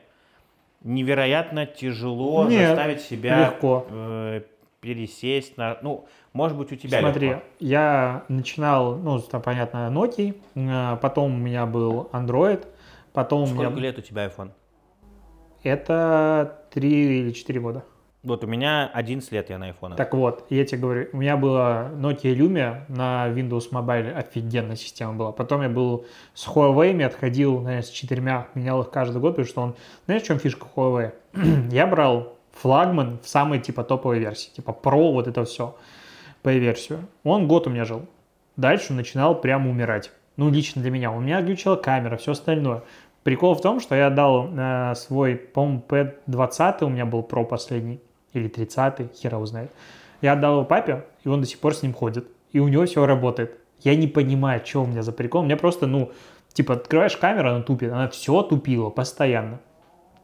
[0.83, 3.85] невероятно тяжело Нет, заставить себя легко.
[3.89, 4.41] э,
[4.81, 5.77] пересесть на...
[5.81, 7.43] Ну, может быть, у тебя Смотри, легко.
[7.59, 12.65] я начинал, ну, там, понятно, Nokia, э, потом у меня был Android,
[13.11, 13.81] потом Сколько меня...
[13.81, 14.51] лет у тебя iPhone?
[15.63, 17.83] Это 3 или 4 года.
[18.25, 19.95] Вот у меня 11 лет я на iPhone.
[19.95, 25.13] Так вот, я тебе говорю, у меня была Nokia Lumia на Windows Mobile, офигенная система
[25.13, 25.31] была.
[25.31, 29.61] Потом я был с Huawei, отходил, наверное, с четырьмя, менял их каждый год, потому что
[29.61, 29.75] он...
[30.05, 31.13] Знаешь, в чем фишка Huawei?
[31.71, 35.75] я брал флагман в самой, типа, топовой версии, типа Pro, вот это все,
[36.41, 37.07] по версию.
[37.23, 38.07] Он год у меня жил.
[38.57, 40.11] Дальше начинал прямо умирать.
[40.37, 41.11] Ну, лично для меня.
[41.11, 42.83] У меня глючила камера, все остальное.
[43.23, 47.99] Прикол в том, что я дал э, свой, по-моему, P20 у меня был Pro последний,
[48.35, 49.71] или 30-й, хер его знает.
[50.21, 52.27] Я отдал его папе, и он до сих пор с ним ходит.
[52.51, 53.57] И у него все работает.
[53.81, 55.41] Я не понимаю, что у меня за прикол.
[55.41, 56.11] У меня просто, ну,
[56.53, 57.91] типа, открываешь камеру, она тупит.
[57.91, 59.59] Она все тупила постоянно.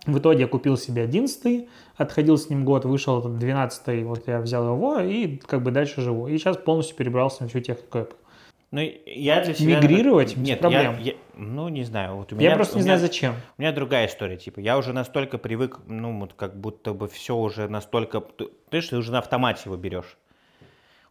[0.05, 1.67] В итоге я купил себе 11
[2.01, 6.01] отходил с ним год, вышел этот 12 вот я взял его и как бы дальше
[6.01, 6.27] живу.
[6.27, 8.15] И сейчас полностью перебрался на всю технику Apple.
[8.71, 9.81] Ну, я для себя...
[9.81, 10.97] Мигрировать без Нет, проблем.
[10.99, 12.15] Я, я- ну, не знаю.
[12.15, 13.35] Вот у меня, Я просто не меня- знаю, зачем.
[13.57, 17.35] У меня другая история, типа, я уже настолько привык, ну, вот как будто бы все
[17.35, 18.21] уже настолько...
[18.21, 20.17] Ты, ты, ты уже на автомате его берешь.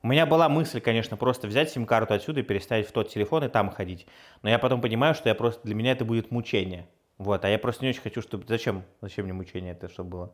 [0.03, 3.49] У меня была мысль, конечно, просто взять сим-карту отсюда и переставить в тот телефон и
[3.49, 4.07] там ходить.
[4.41, 6.89] Но я потом понимаю, что я просто для меня это будет мучение.
[7.19, 8.47] Вот, а я просто не очень хочу, чтобы...
[8.49, 8.85] Зачем?
[9.03, 10.33] Зачем мне мучение это, чтобы было?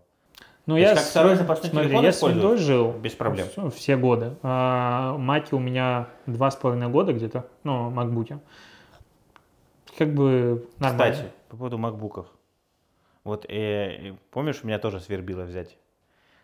[0.67, 2.23] Ну, я как с- второй запасной смотри, телефон я с?
[2.23, 2.93] Windows жил.
[2.93, 3.49] Без проблем.
[3.49, 4.37] Все, все годы.
[4.43, 8.41] А, Маки у меня два с половиной года где-то, ну, макбуки.
[9.97, 11.13] Как бы нормально.
[11.15, 12.27] Кстати, по поводу макбуков.
[13.23, 15.77] Вот, э, помнишь, меня тоже свербило взять?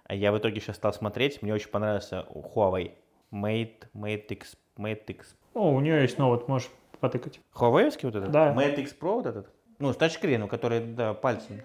[0.05, 2.93] А я в итоге сейчас стал смотреть, мне очень понравился Huawei.
[3.33, 5.37] Mate, Mate X, Mate X.
[5.55, 6.71] О, у нее есть, вот можешь
[7.01, 7.41] потыкать.
[7.55, 8.31] Huawei вот этот?
[8.31, 8.55] Да.
[8.55, 9.49] Mate X Pro вот этот?
[9.79, 11.61] Ну, с тачскрином, который, да, пальцем.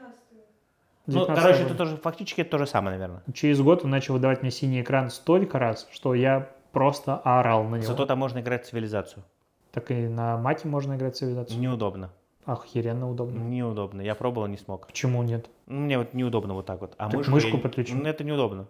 [1.08, 1.72] Ну, 19 короче, год.
[1.72, 3.24] это тоже, фактически это то же самое, наверное.
[3.34, 7.78] Через год он начал выдавать мне синий экран столько раз, что я просто орал на
[7.78, 7.88] него.
[7.88, 9.24] Зато там можно играть в цивилизацию.
[9.72, 11.60] Так и на Маке можно играть в цивилизацию.
[11.60, 12.12] Неудобно.
[12.45, 13.39] Охеренно удобно.
[13.39, 14.01] Неудобно.
[14.01, 14.88] Я пробовал, не смог.
[14.88, 15.49] Почему нет?
[15.66, 16.93] Ну, Мне вот неудобно вот так вот.
[16.97, 17.93] А Так мышку, мышку я- подключи.
[17.93, 18.68] Ну, это неудобно.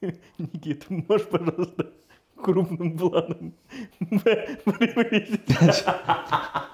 [0.38, 1.90] Никита, можешь, пожалуйста,
[2.36, 3.52] крупным планом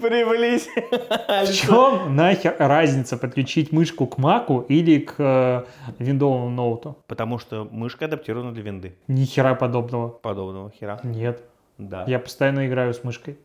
[0.00, 0.68] Приблизь.
[1.48, 5.64] В чем нахер разница подключить мышку к Маку или к э,
[5.98, 6.98] виндовому ноуту?
[7.06, 8.96] Потому что мышка адаптирована для винды.
[9.08, 10.08] Ни хера подобного.
[10.08, 11.00] Подобного хера.
[11.02, 11.42] Нет.
[11.78, 12.04] Да.
[12.06, 13.38] Я постоянно играю с мышкой.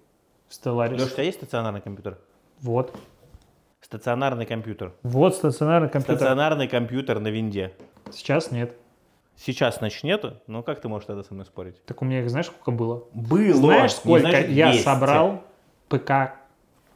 [0.47, 0.93] В Stellaris.
[0.93, 2.17] Леш, у тебя есть стационарный компьютер?
[2.61, 2.95] Вот.
[3.81, 4.93] Стационарный компьютер.
[5.03, 6.17] Вот стационарный компьютер.
[6.17, 7.73] Стационарный компьютер на винде.
[8.11, 8.75] Сейчас нет.
[9.35, 10.35] Сейчас, значит, нету?
[10.47, 11.83] Ну, как ты можешь тогда со мной спорить?
[11.85, 13.03] Так у меня их знаешь, сколько было?
[13.13, 13.53] Было.
[13.53, 14.83] Знаешь, сколько значит, я есть.
[14.83, 15.43] собрал
[15.89, 16.35] ПК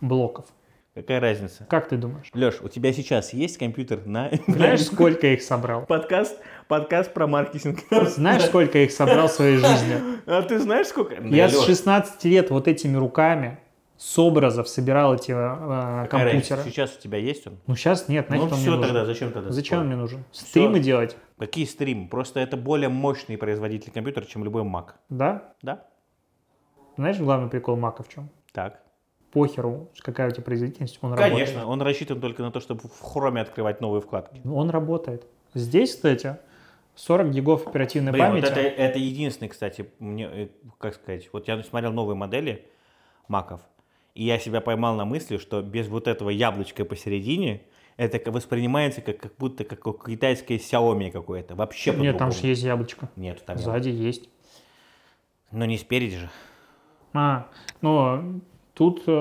[0.02, 0.46] блоков?
[0.94, 1.68] Какая разница?
[1.70, 2.28] Как ты думаешь?
[2.34, 4.32] Леш, у тебя сейчас есть компьютер на...
[4.48, 5.86] Знаешь, сколько их собрал?
[5.86, 7.82] Подкаст, подкаст про маркетинг.
[7.92, 9.96] Знаешь, сколько их собрал в своей жизни?
[10.26, 11.22] А ты знаешь, сколько?
[11.22, 13.60] Я с Лёш, 16 лет вот этими руками
[13.96, 16.64] с образов собирал эти э, компьютеры.
[16.64, 17.60] Сейчас у тебя есть он?
[17.68, 18.84] Ну сейчас нет, Ну нафиг он мне все нужен.
[18.88, 19.52] тогда, зачем тогда?
[19.52, 20.24] Зачем он мне нужен?
[20.32, 21.16] Стримы делать?
[21.38, 22.08] Какие стримы?
[22.08, 24.94] Просто это более мощный производитель компьютера, чем любой Mac.
[25.10, 25.54] Да?
[25.62, 25.86] Да?
[26.96, 28.32] Знаешь, главный прикол Мака в чем?
[28.52, 28.82] Так.
[29.32, 33.42] Похеру, какая у тебя производительность, он Конечно, он рассчитан только на то, чтобы в хроме
[33.42, 34.36] открывать новые вкладки.
[34.36, 34.56] работает.
[34.58, 35.28] Он работает.
[35.54, 36.38] Здесь, кстати,
[36.96, 38.46] 40 гигов оперативной Блин, памяти.
[38.46, 40.48] вот это, это единственный, кстати, мне, э,
[40.78, 42.66] как сказать, вот я смотрел новые модели
[43.28, 43.62] маков,
[44.16, 47.62] и я себя поймал на мысли, что без вот этого яблочка посередине,
[47.98, 51.56] это воспринимается как, как будто как китайское Xiaomi какое-то.
[51.56, 52.32] Вообще Нет, там по-другому.
[52.32, 53.10] же есть яблочко.
[53.16, 53.66] Нет, там нет.
[53.66, 54.30] Сзади есть.
[55.52, 56.30] Но не спереди же.
[57.14, 57.48] А,
[57.82, 58.42] ну,
[58.78, 59.12] тут э,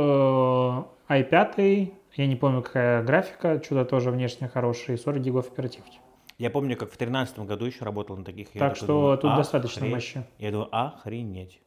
[1.08, 5.98] i5, я не помню, какая графика, что-то тоже внешне хорошая, и 40 гигов оперативки.
[6.38, 8.54] Я помню, как в 2013 году еще работал на таких.
[8.54, 9.94] я Так что думаю, тут достаточно «Охренеть».
[9.94, 10.24] мощи.
[10.38, 11.60] Я думаю, охренеть.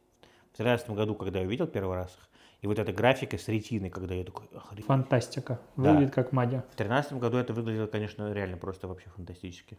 [0.52, 2.28] В 2013 году, когда я увидел первый раз их,
[2.60, 4.86] и вот эта графика с ретиной, когда я такой, охренеть.
[4.86, 5.58] Фантастика.
[5.76, 5.92] Да.
[5.92, 6.58] Выглядит как Мадя.
[6.72, 9.78] В 2013 году это выглядело, конечно, реально просто вообще фантастически.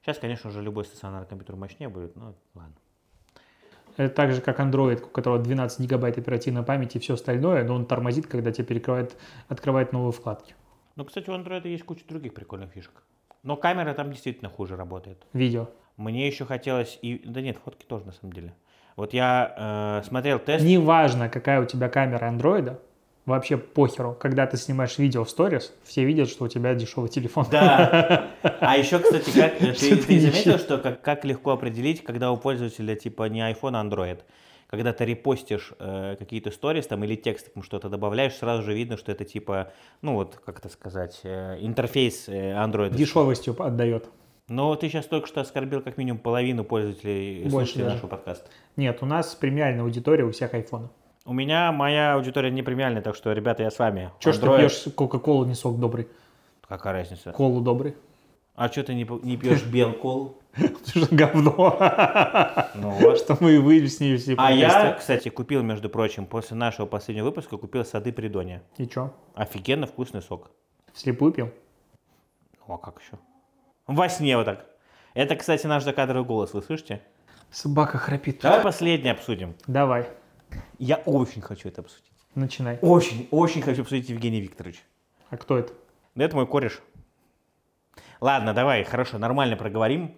[0.00, 2.74] Сейчас, конечно, уже любой стационарный компьютер мощнее будет, но ладно.
[3.96, 7.74] Это так же, как Android, у которого 12 гигабайт оперативной памяти и все остальное, но
[7.74, 9.16] он тормозит, когда тебе перекрывает,
[9.48, 10.54] открывает новые вкладки.
[10.96, 13.02] Ну, кстати, у Android есть куча других прикольных фишек.
[13.42, 15.24] Но камера там действительно хуже работает.
[15.32, 15.68] Видео.
[15.96, 17.22] Мне еще хотелось и...
[17.24, 18.54] Да нет, фотки тоже, на самом деле.
[18.96, 20.64] Вот я э, смотрел тест.
[20.64, 22.80] Неважно, какая у тебя камера андроида,
[23.26, 24.16] вообще похеру.
[24.18, 27.46] Когда ты снимаешь видео в сторис, все видят, что у тебя дешевый телефон.
[27.50, 28.30] Да.
[28.42, 32.36] А еще, кстати, как, ты, Что ты заметил, что как, как легко определить, когда у
[32.36, 34.20] пользователя типа не iPhone, а Android?
[34.68, 39.12] Когда ты репостишь э, какие-то сторис там или текстом что-то добавляешь, сразу же видно, что
[39.12, 39.72] это типа,
[40.02, 42.94] ну вот, как это сказать, э, интерфейс э, Android.
[42.94, 44.08] Дешевостью отдает.
[44.48, 47.90] Но ты сейчас только что оскорбил как минимум половину пользователей Больше, слушателей да.
[47.92, 48.50] нашего подкаста.
[48.76, 50.90] Нет, у нас премиальная аудитория у всех айфонов.
[51.26, 54.10] У меня моя аудитория не премиальная, так что, ребята, я с вами.
[54.18, 56.06] Че ж ты Android- пьешь Кока-Колу, не сок добрый?
[56.68, 57.32] Какая разница?
[57.32, 57.96] Колу добрый?
[58.54, 60.38] А что ты не, п- не пьешь белкол?
[60.86, 61.76] Что говно.
[62.74, 63.18] Ну вот.
[63.18, 64.98] Что мы и выяснили все А я, подкасты.
[65.00, 68.62] кстати, купил, между прочим, после нашего последнего выпуска, купил сады Придония.
[68.76, 69.12] И чё?
[69.34, 70.50] Офигенно вкусный сок.
[70.92, 71.50] Вслепую пил?
[72.68, 73.18] Ну, а как еще?
[73.86, 74.66] Во сне вот так.
[75.14, 77.00] Это, кстати, наш закадровый голос, вы слышите?
[77.50, 78.40] Собака храпит.
[78.42, 79.54] Давай последний обсудим.
[79.66, 80.08] Давай,
[80.78, 82.10] Я очень хочу это обсудить.
[82.34, 82.78] начинай.
[82.82, 84.82] Очень, очень хочу обсудить Евгений Викторович.
[85.30, 85.72] А кто это?
[86.14, 86.80] Да это мой кореш.
[88.20, 90.14] Ладно, давай, хорошо, нормально проговорим.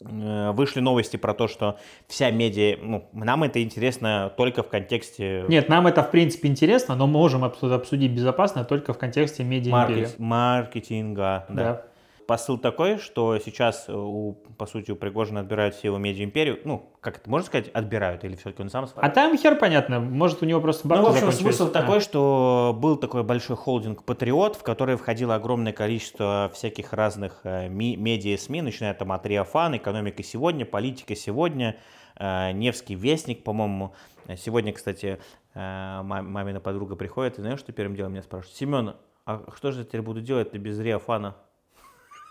[0.00, 1.78] Э, Вышли новости про то, что
[2.08, 6.96] вся медиа, ну, нам это интересно только в контексте Нет, нам это в принципе интересно,
[6.96, 11.44] но можем обсу- обсудить безопасно только в контексте медиа маркет- маркетинга.
[11.50, 11.54] Да.
[11.54, 11.86] Да.
[12.30, 16.60] Посыл такой, что сейчас, э, у, по сути, у Пригожина отбирают все его медиа-империю.
[16.64, 20.40] Ну, как это можно сказать, отбирают, или все-таки он сам А там хер понятно, может
[20.40, 21.70] у него просто Ну, в общем, смысл А.
[21.70, 27.68] такой, что был такой большой холдинг «Патриот», в который входило огромное количество всяких разных э,
[27.68, 31.78] ми- медиа СМИ, начиная там от «Риофан», «Экономика сегодня», «Политика сегодня»,
[32.14, 33.92] э, «Невский вестник», по-моему.
[34.36, 35.18] Сегодня, кстати,
[35.56, 38.56] ма- мамина подруга приходит, и знаешь, что первым делом меня спрашивает?
[38.56, 38.94] «Семен,
[39.26, 41.34] а что же я теперь буду делать-то без «Риофана»?»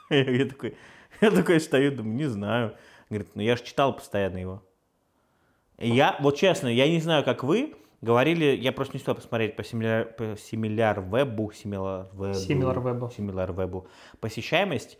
[0.15, 0.75] Я такой,
[1.21, 2.75] я такой стою, думаю, не знаю.
[3.09, 4.63] Говорит, ну я же читал постоянно его.
[5.77, 9.61] Я, вот честно, я не знаю, как вы, говорили, я просто не успел посмотреть по
[9.61, 13.17] Similar, по Similar Web, Similar Web, Similar Web.
[13.17, 13.87] Similar Web.
[14.19, 14.97] Посещаемость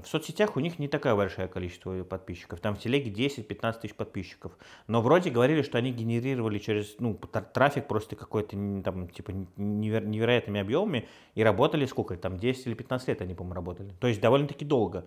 [0.00, 2.60] в соцсетях у них не такое большое количество подписчиков.
[2.60, 4.52] Там в телеге 10-15 тысяч подписчиков.
[4.86, 10.06] Но вроде говорили, что они генерировали через ну, тр- трафик просто какой-то там, типа, невер-
[10.06, 13.92] невероятными объемами и работали сколько там, 10 или 15 лет они, по-моему, работали.
[14.00, 15.04] То есть довольно-таки долго.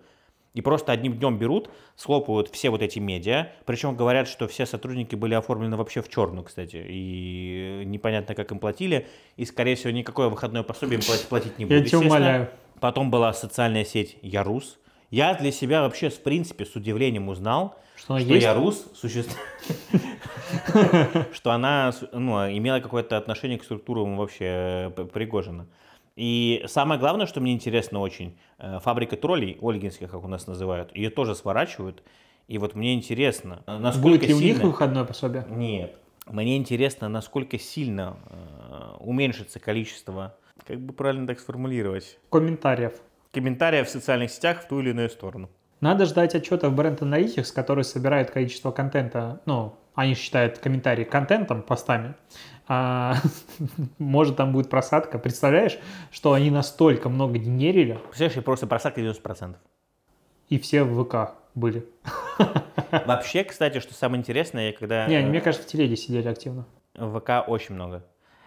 [0.56, 3.52] И просто одним днем берут, схлопывают все вот эти медиа.
[3.66, 6.82] Причем говорят, что все сотрудники были оформлены вообще в черную, кстати.
[6.88, 9.06] И непонятно, как им платили.
[9.36, 11.82] И, скорее всего, никакое выходное пособие им платить, не будут.
[11.82, 12.48] Я тебя умоляю.
[12.80, 14.78] Потом была социальная сеть Ярус.
[15.10, 18.34] Я для себя вообще, в принципе, с удивлением узнал, Что что?
[18.34, 19.38] Ярус существует,
[21.32, 25.66] что она ну, имела какое-то отношение к структурам вообще э, Пригожина.
[26.16, 30.94] И самое главное, что мне интересно очень, э, фабрика троллей, ольгинских, как у нас называют,
[30.94, 32.02] ее тоже сворачивают.
[32.48, 34.66] И вот мне интересно, э, насколько Будет ли у них сильно...
[34.66, 35.46] выходное пособие?
[35.48, 35.96] Нет.
[36.26, 38.16] Мне интересно, насколько сильно
[38.98, 42.92] уменьшится количество, как бы правильно так сформулировать, Комментариев.
[43.32, 45.50] комментариев в социальных сетях в ту или иную сторону.
[45.80, 52.14] Надо ждать отчетов Brand Analytics, который собирает количество контента, ну, они считают комментарии контентом, постами.
[52.68, 53.14] А,
[53.98, 55.18] может, там будет просадка.
[55.18, 55.78] Представляешь,
[56.10, 59.54] что они настолько много генерили, Представляешь, я просто просадка 90%.
[60.48, 61.86] и все в ВК были.
[62.90, 65.06] Вообще, кстати, что самое интересное, я когда...
[65.06, 66.66] Не, э, мне кажется, в телеге сидели активно.
[66.94, 68.04] В ВК очень много.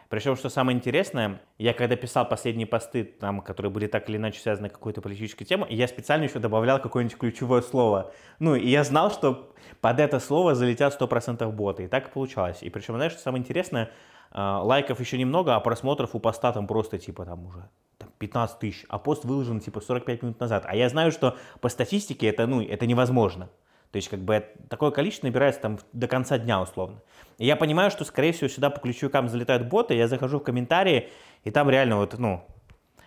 [0.10, 4.42] Причем, что самое интересное, я когда писал последние посты, там, которые были так или иначе
[4.42, 8.12] связаны с какой-то политической темой, я специально еще добавлял какое-нибудь ключевое слово.
[8.40, 11.84] Ну, и я знал, что под это слово залетят 100% боты.
[11.84, 12.64] И так и получалось.
[12.64, 13.92] И причем, знаешь, что самое интересное,
[14.32, 18.60] э, лайков еще немного, а просмотров у поста там просто типа там уже там, 15
[18.60, 20.64] тысяч, а пост выложен типа 45 минут назад.
[20.68, 23.50] А я знаю, что по статистике это, ну, это невозможно.
[23.92, 27.02] То есть, как бы такое количество набирается там до конца дня, условно.
[27.40, 31.10] И я понимаю, что, скорее всего, сюда по ключевикам залетают боты, я захожу в комментарии,
[31.46, 32.46] и там реально вот, ну,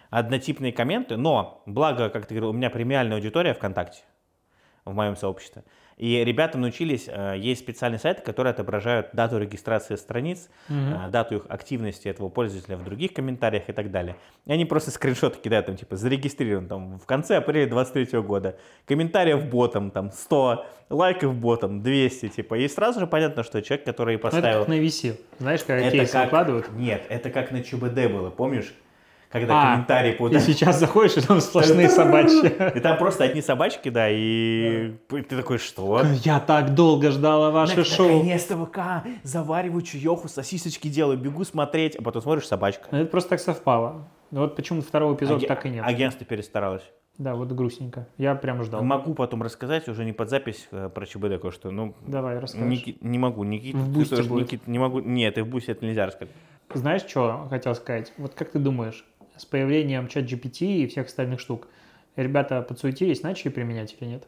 [0.09, 4.03] однотипные комменты, но, благо, как ты говорил, у меня премиальная аудитория ВКонтакте,
[4.87, 5.65] в моем сообществе.
[5.97, 11.47] И ребята научились, э, есть специальные сайты, которые отображают дату регистрации страниц, э, дату их
[11.49, 14.17] активности этого пользователя в других комментариях и так далее.
[14.47, 19.45] И они просто скриншоты кидают, там, типа, зарегистрирован там в конце апреля 23 года, комментариев
[19.47, 24.19] ботом, там, 100, лайков ботом, 200, типа, и сразу же понятно, что человек, который Ну,
[24.19, 24.59] это поставил...
[24.61, 25.17] как на VC.
[25.39, 26.71] Знаешь, когда Это кейсы как- выкладывают.
[26.73, 28.75] Нет, это как на ЧБД было, помнишь?
[29.33, 30.35] Когда А, комментарии под...
[30.35, 32.47] И сейчас заходишь, и там сплошные собачьи.
[32.77, 36.03] И там просто одни собачки, да, и ты такой, что?
[36.23, 38.09] Я так долго ждала ваше шоу.
[38.09, 42.95] Наконец-то ВК, завариваю чаеху, сосисочки делаю, бегу смотреть, а потом смотришь собачка.
[42.95, 44.07] Это просто так совпало.
[44.31, 45.85] Вот почему второго эпизода так и нет.
[45.87, 46.83] Агентство перестаралось.
[47.19, 48.09] Да, вот грустненько.
[48.17, 48.83] Я прям ждал.
[48.83, 51.71] Могу потом рассказать, уже не под запись э, про ЧБД кое-что.
[51.71, 52.67] Ну, Давай, расскажешь.
[52.67, 53.77] Ники- не могу, Никита.
[53.77, 54.45] В Бусте будет.
[54.47, 55.01] Никита, не могу.
[55.01, 56.35] Нет, и в Бусте это нельзя рассказать.
[56.73, 58.13] Знаешь, что хотел сказать?
[58.17, 59.05] Вот как ты думаешь,
[59.37, 61.69] с появлением чат GPT и всех остальных штук,
[62.17, 64.27] ребята подсуетились, начали применять или нет?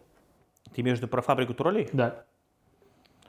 [0.74, 1.88] Ты имеешь в виду про фабрику троллей?
[1.92, 2.24] Да.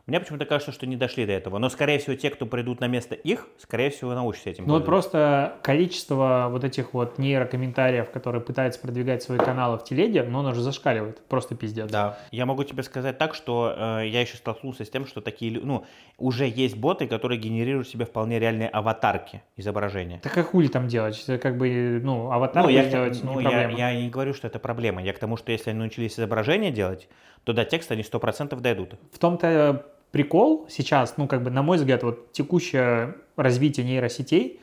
[0.07, 1.57] Мне почему-то кажется, что не дошли до этого.
[1.57, 4.85] Но, скорее всего, те, кто придут на место их, скорее всего, научатся этим Ну вот
[4.85, 10.53] просто количество вот этих вот нейрокомментариев, которые пытаются продвигать свои каналы в телеге, ну оно
[10.53, 11.25] же зашкаливает.
[11.27, 11.89] Просто пиздец.
[11.89, 12.19] Да.
[12.29, 15.85] Я могу тебе сказать так, что э, я еще столкнулся с тем, что такие, ну,
[16.19, 20.19] уже есть боты, которые генерируют себе вполне реальные аватарки изображения.
[20.21, 21.19] Так а хули там делать?
[21.23, 23.79] Это как бы, ну, аватар ну, я, сделать ну, не я, проблема.
[23.79, 25.01] я не говорю, что это проблема.
[25.01, 27.09] Я к тому, что если они научились изображение делать,
[27.43, 28.95] то до текста они 100% дойдут.
[29.11, 29.85] В том-то
[30.15, 34.61] прикол сейчас, ну, как бы, на мой взгляд, вот текущее развитие нейросетей,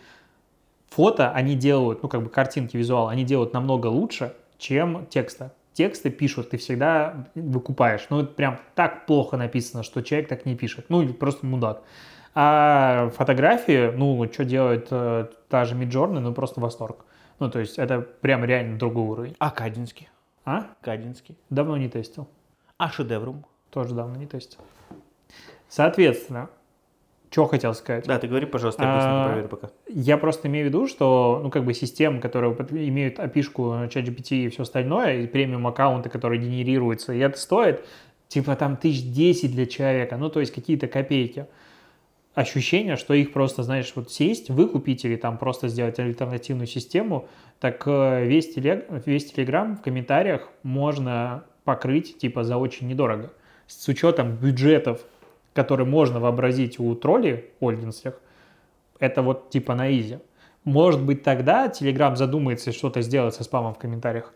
[0.89, 5.53] фото они делают, ну, как бы, картинки, визуал, они делают намного лучше, чем текста.
[5.75, 8.07] Тексты пишут, ты всегда выкупаешь.
[8.09, 10.87] Ну, это прям так плохо написано, что человек так не пишет.
[10.89, 11.83] Ну, или просто мудак.
[12.35, 17.05] А фотографии, ну, что делает э, та же Midjourney, ну, просто восторг.
[17.41, 19.37] Ну, то есть, это прям реально другой уровень.
[19.39, 20.09] А Кадинский?
[20.47, 20.69] А?
[20.81, 21.37] Кадинский.
[21.51, 22.27] Давно не тестил.
[22.79, 23.45] А Шедеврум?
[23.69, 24.61] Тоже давно не тестил.
[25.73, 26.51] Соответственно,
[27.31, 28.05] что хотел сказать?
[28.07, 29.71] Да, ты говори, пожалуйста, я быстренько А, проверю пока.
[29.89, 32.53] Я просто имею в виду, что, ну, как бы системы, которые
[32.89, 37.87] имеют опишку ChatGPT и все остальное, и премиум аккаунты, которые генерируются, и это стоит,
[38.29, 41.47] типа, там, тысяч десять для человека, ну, то есть какие-то копейки.
[42.35, 47.29] Ощущение, что их просто, знаешь, вот сесть, выкупить или там просто сделать альтернативную систему,
[47.61, 53.33] так э, весь, телег, весь Telegram в комментариях можно покрыть, типа, за очень недорого.
[53.67, 55.01] С учетом бюджетов,
[55.55, 58.21] которые можно вообразить у троллей ольгинских,
[58.99, 60.19] это вот типа на изи.
[60.65, 64.33] Может быть, тогда Telegram задумается что-то сделать со спамом в комментариях.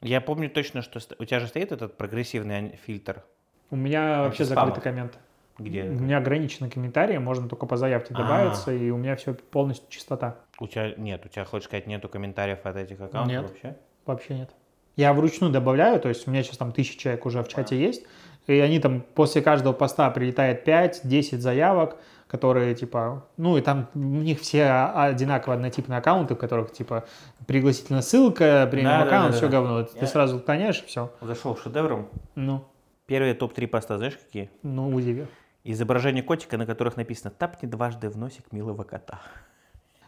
[0.00, 3.24] Я помню точно, что у тебя же стоит этот прогрессивный фильтр,
[3.70, 4.66] У меня вообще спама.
[4.66, 5.18] закрыты комменты.
[5.58, 8.18] где У меня ограничены комментарии, можно только по заявке А.
[8.18, 10.36] добавиться, и у меня все полностью чистота.
[10.60, 13.42] у тебя нет, у тебя, хочешь сказать, нету комментариев от этих аккаунтов Нет.
[13.42, 13.76] вообще?
[14.06, 14.50] Вообще нет.
[14.96, 18.04] Я вручную добавляю, то есть у меня сейчас там тысяча человек уже в чате есть,
[18.46, 21.96] и они там после каждого поста прилетает 5-10 заявок,
[22.26, 24.64] которые, типа, ну, и там у них все
[24.94, 27.04] одинаково однотипные аккаунты, в которых, типа,
[27.46, 29.52] пригласительная ссылка, премиум Да, да, аккаунт, да, все да.
[29.52, 29.82] говно.
[29.84, 31.12] Ты Я- сразу клоняешь, и все.
[31.20, 32.08] Зашел шедевром.
[32.34, 32.64] Ну,
[33.06, 34.50] Первые топ-3 поста, знаешь какие?
[34.62, 35.26] ну, удиви.
[35.62, 39.20] Изображение котика, на которых написано «Тапни дважды в носик милого кота».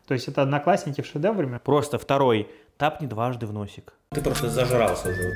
[0.06, 1.60] То есть это одноклассники в шедевре.
[1.64, 3.92] Просто второй «Тапни дважды в носик».
[4.10, 5.32] Ты просто зажрался уже.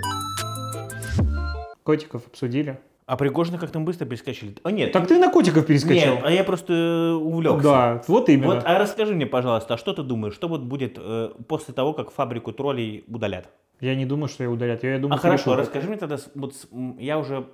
[1.82, 2.78] Котиков обсудили.
[3.10, 4.54] А Пригожина как-то быстро перескочили.
[4.62, 6.14] А нет, Так ты на котиков перескочил.
[6.14, 7.60] нет, а я просто э, увлекся.
[7.60, 8.54] Да, вот именно.
[8.54, 11.92] Вот, а расскажи мне, пожалуйста, а что ты думаешь, что вот будет э, после того,
[11.92, 13.48] как фабрику троллей удалят?
[13.80, 14.84] Я не думаю, что ее удалят.
[14.84, 15.66] Я думаю, а хорошо, перекупят.
[15.66, 16.54] расскажи мне тогда, вот
[17.00, 17.48] я уже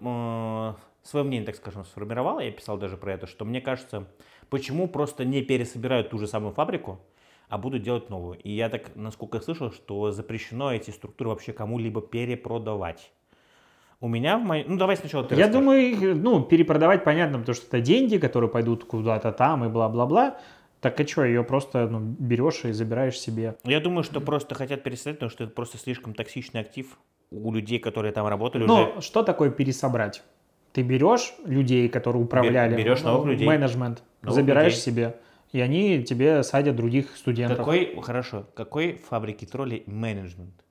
[1.03, 4.09] свое мнение, так скажем, сформировал, я писал даже про это, что мне кажется,
[4.51, 7.01] почему просто не пересобирают ту же самую фабрику,
[7.49, 8.39] а будут делать новую.
[8.41, 13.11] И я так, насколько я слышал, что запрещено эти структуры вообще кому-либо перепродавать.
[14.01, 14.65] У меня в моей...
[14.67, 15.61] Ну, давай сначала ты Я расскажешь.
[15.61, 20.39] думаю, их, ну, перепродавать понятно, потому что это деньги, которые пойдут куда-то там и бла-бла-бла.
[20.81, 23.57] Так а что, ее просто ну, берешь и забираешь себе.
[23.65, 26.99] Я думаю, что просто хотят пересадить, потому что это просто слишком токсичный актив
[27.31, 28.73] у людей, которые там работали уже.
[28.73, 30.23] Ну, что такое пересобрать?
[30.73, 33.47] Ты берешь людей, которые управляли, берешь новых ну, людей.
[33.47, 34.85] менеджмент, Новых забираешь людей.
[34.85, 35.17] себе,
[35.53, 37.57] и они тебе садят других студентов.
[37.57, 40.66] Какой, хорошо, какой фабрики троллей менеджмент?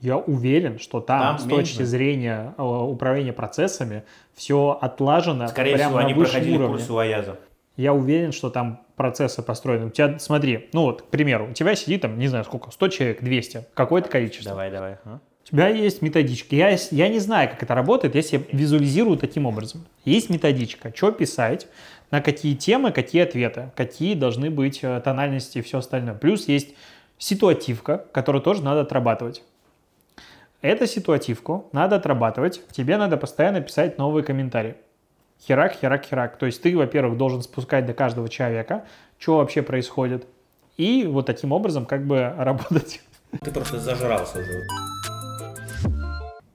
[0.00, 1.88] Я уверен, что там, Там с точки менеджмент.
[1.88, 4.04] зрения э, управления процессами,
[4.34, 6.76] все отлажено Скорее прямо всего, на они проходили уровне.
[6.76, 7.38] курсы у Аяза.
[7.76, 9.86] Я уверен, что там процессы построены.
[9.86, 12.88] У тебя, смотри, ну вот, к примеру, у тебя сидит там, не знаю сколько, 100
[12.88, 14.50] человек, 200, какое-то количество.
[14.52, 14.96] Давай, давай.
[15.04, 15.20] а?
[15.42, 16.54] У тебя есть методичка.
[16.54, 19.86] Я, я не знаю, как это работает, я себе визуализирую таким образом.
[20.04, 21.66] Есть методичка, что писать,
[22.10, 26.14] на какие темы, какие ответы, какие должны быть э, тональности и все остальное.
[26.14, 26.74] Плюс есть
[27.18, 29.42] ситуативка, которую тоже надо отрабатывать.
[30.62, 34.76] Эту ситуативку надо отрабатывать, тебе надо постоянно писать новые комментарии.
[35.40, 36.36] Херак, херак, херак.
[36.36, 38.84] То есть ты, во-первых, должен спускать до каждого человека,
[39.18, 40.26] что вообще происходит,
[40.76, 43.00] и вот таким образом как бы работать.
[43.40, 44.62] Ты просто зажрался уже.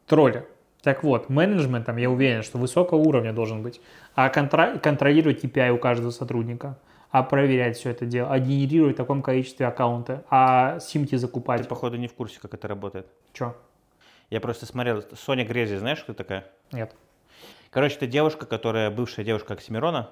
[0.05, 0.45] тролли.
[0.83, 3.81] Так вот, менеджментом я уверен, что высокого уровня должен быть.
[4.13, 6.77] А контра- контролировать KPI у каждого сотрудника,
[7.09, 11.67] а проверять все это дело, а генерировать в таком количестве аккаунты, а симки Ты, закупать.
[11.67, 13.07] походу, не в курсе, как это работает.
[13.33, 13.55] Че?
[14.29, 15.03] Я просто смотрел.
[15.13, 16.45] Соня Грези, знаешь, кто такая?
[16.71, 16.95] Нет.
[17.69, 20.09] Короче, это девушка, которая бывшая девушка Оксимирона,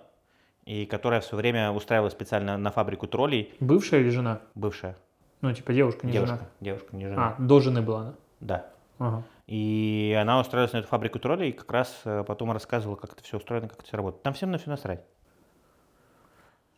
[0.66, 3.54] и которая в свое время устраивала специально на фабрику троллей.
[3.60, 4.42] Бывшая или жена?
[4.56, 4.98] Бывшая.
[5.42, 6.36] Ну, типа девушка, не девушка.
[6.36, 6.50] жена.
[6.62, 7.36] Девушка, не жена.
[7.38, 8.14] А, до жены была она.
[8.40, 8.66] Да.
[9.00, 9.24] Ага.
[9.48, 13.24] И она устроилась на эту фабрику троллей, и как раз э, потом рассказывала, как это
[13.24, 14.24] все устроено, как это все работает.
[14.24, 15.02] Там всем на все насрать.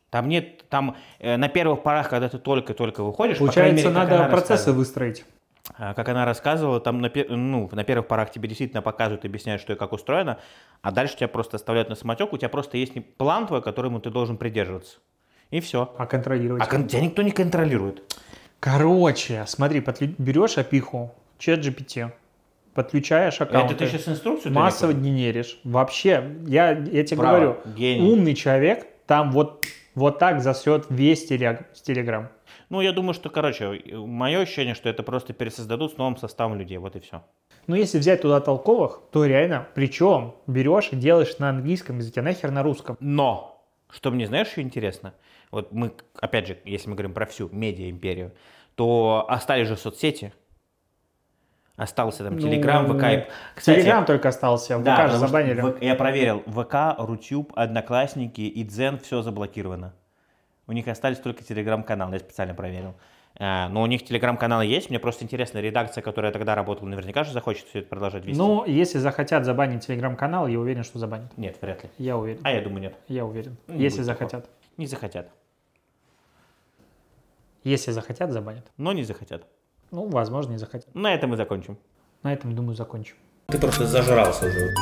[0.10, 4.72] Там нет, там э, на первых порах, когда ты только-только выходишь, Получается, мере, надо процессы
[4.72, 5.26] выстроить.
[5.78, 9.74] А, Как она рассказывала, там на, ну, на первых порах тебе действительно показывают, объясняют, что
[9.74, 10.38] и как устроено,
[10.82, 14.10] а дальше тебя просто оставляют на самотек, у тебя просто есть план твой, которому ты
[14.12, 14.98] должен придерживаться.
[15.52, 15.94] И все.
[15.98, 16.62] А контролировать.
[16.64, 18.04] А кон- тебя никто не контролирует.
[18.60, 22.12] Короче, смотри, подклю- берешь опиху, чат GPT,
[22.74, 23.74] подключаешь аккаунты.
[23.76, 25.08] Это ты сейчас инструкцию Массово далеко?
[25.08, 25.60] генеришь.
[25.64, 28.12] Вообще, я, я тебе Браво, говорю, гений.
[28.12, 32.30] умный человек там вот, вот так засет весь телег- телеграм.
[32.70, 36.78] Ну, я думаю, что, короче, мое ощущение, что это просто пересоздадут с новым составом людей,
[36.78, 37.24] вот и все.
[37.68, 42.52] Но если взять туда толковых, то реально, причем берешь и делаешь на английском языке, нахер
[42.52, 42.98] на русском.
[43.00, 45.14] Но, что мне, знаешь, еще интересно?
[45.52, 48.34] Вот мы, опять же, если мы говорим про всю медиа-империю,
[48.76, 50.34] то остались же соцсети.
[51.78, 53.04] Остался там Ну, Телеграм, ВК.
[53.04, 55.62] и- Кстати, Телеграм только остался, ВК да, же потому что забанили.
[55.62, 59.94] В- я проверил, ВК, Рутюб, Одноклассники и Дзен, все заблокировано.
[60.68, 62.96] У них остались только телеграм-каналы, я специально проверил.
[63.38, 67.34] А, но у них телеграм-каналы есть, мне просто интересно, редакция, которая тогда работала, наверняка же
[67.34, 68.40] захочет все это продолжать вести.
[68.40, 71.38] Ну, если захотят забанить телеграм-канал, я уверен, что забанят.
[71.38, 71.90] Нет, вряд ли.
[71.98, 72.40] Я уверен.
[72.44, 72.96] А я думаю, нет.
[73.08, 73.58] Я уверен.
[73.68, 74.50] Не если захотят.
[74.78, 75.30] Не захотят.
[77.64, 78.66] Если захотят, забанят.
[78.78, 79.46] Но не захотят.
[79.92, 80.94] Ну, возможно, не захотят.
[80.96, 81.78] На этом мы закончим.
[82.24, 83.16] На этом, думаю, закончим.
[83.48, 84.74] Ты просто зажрался уже.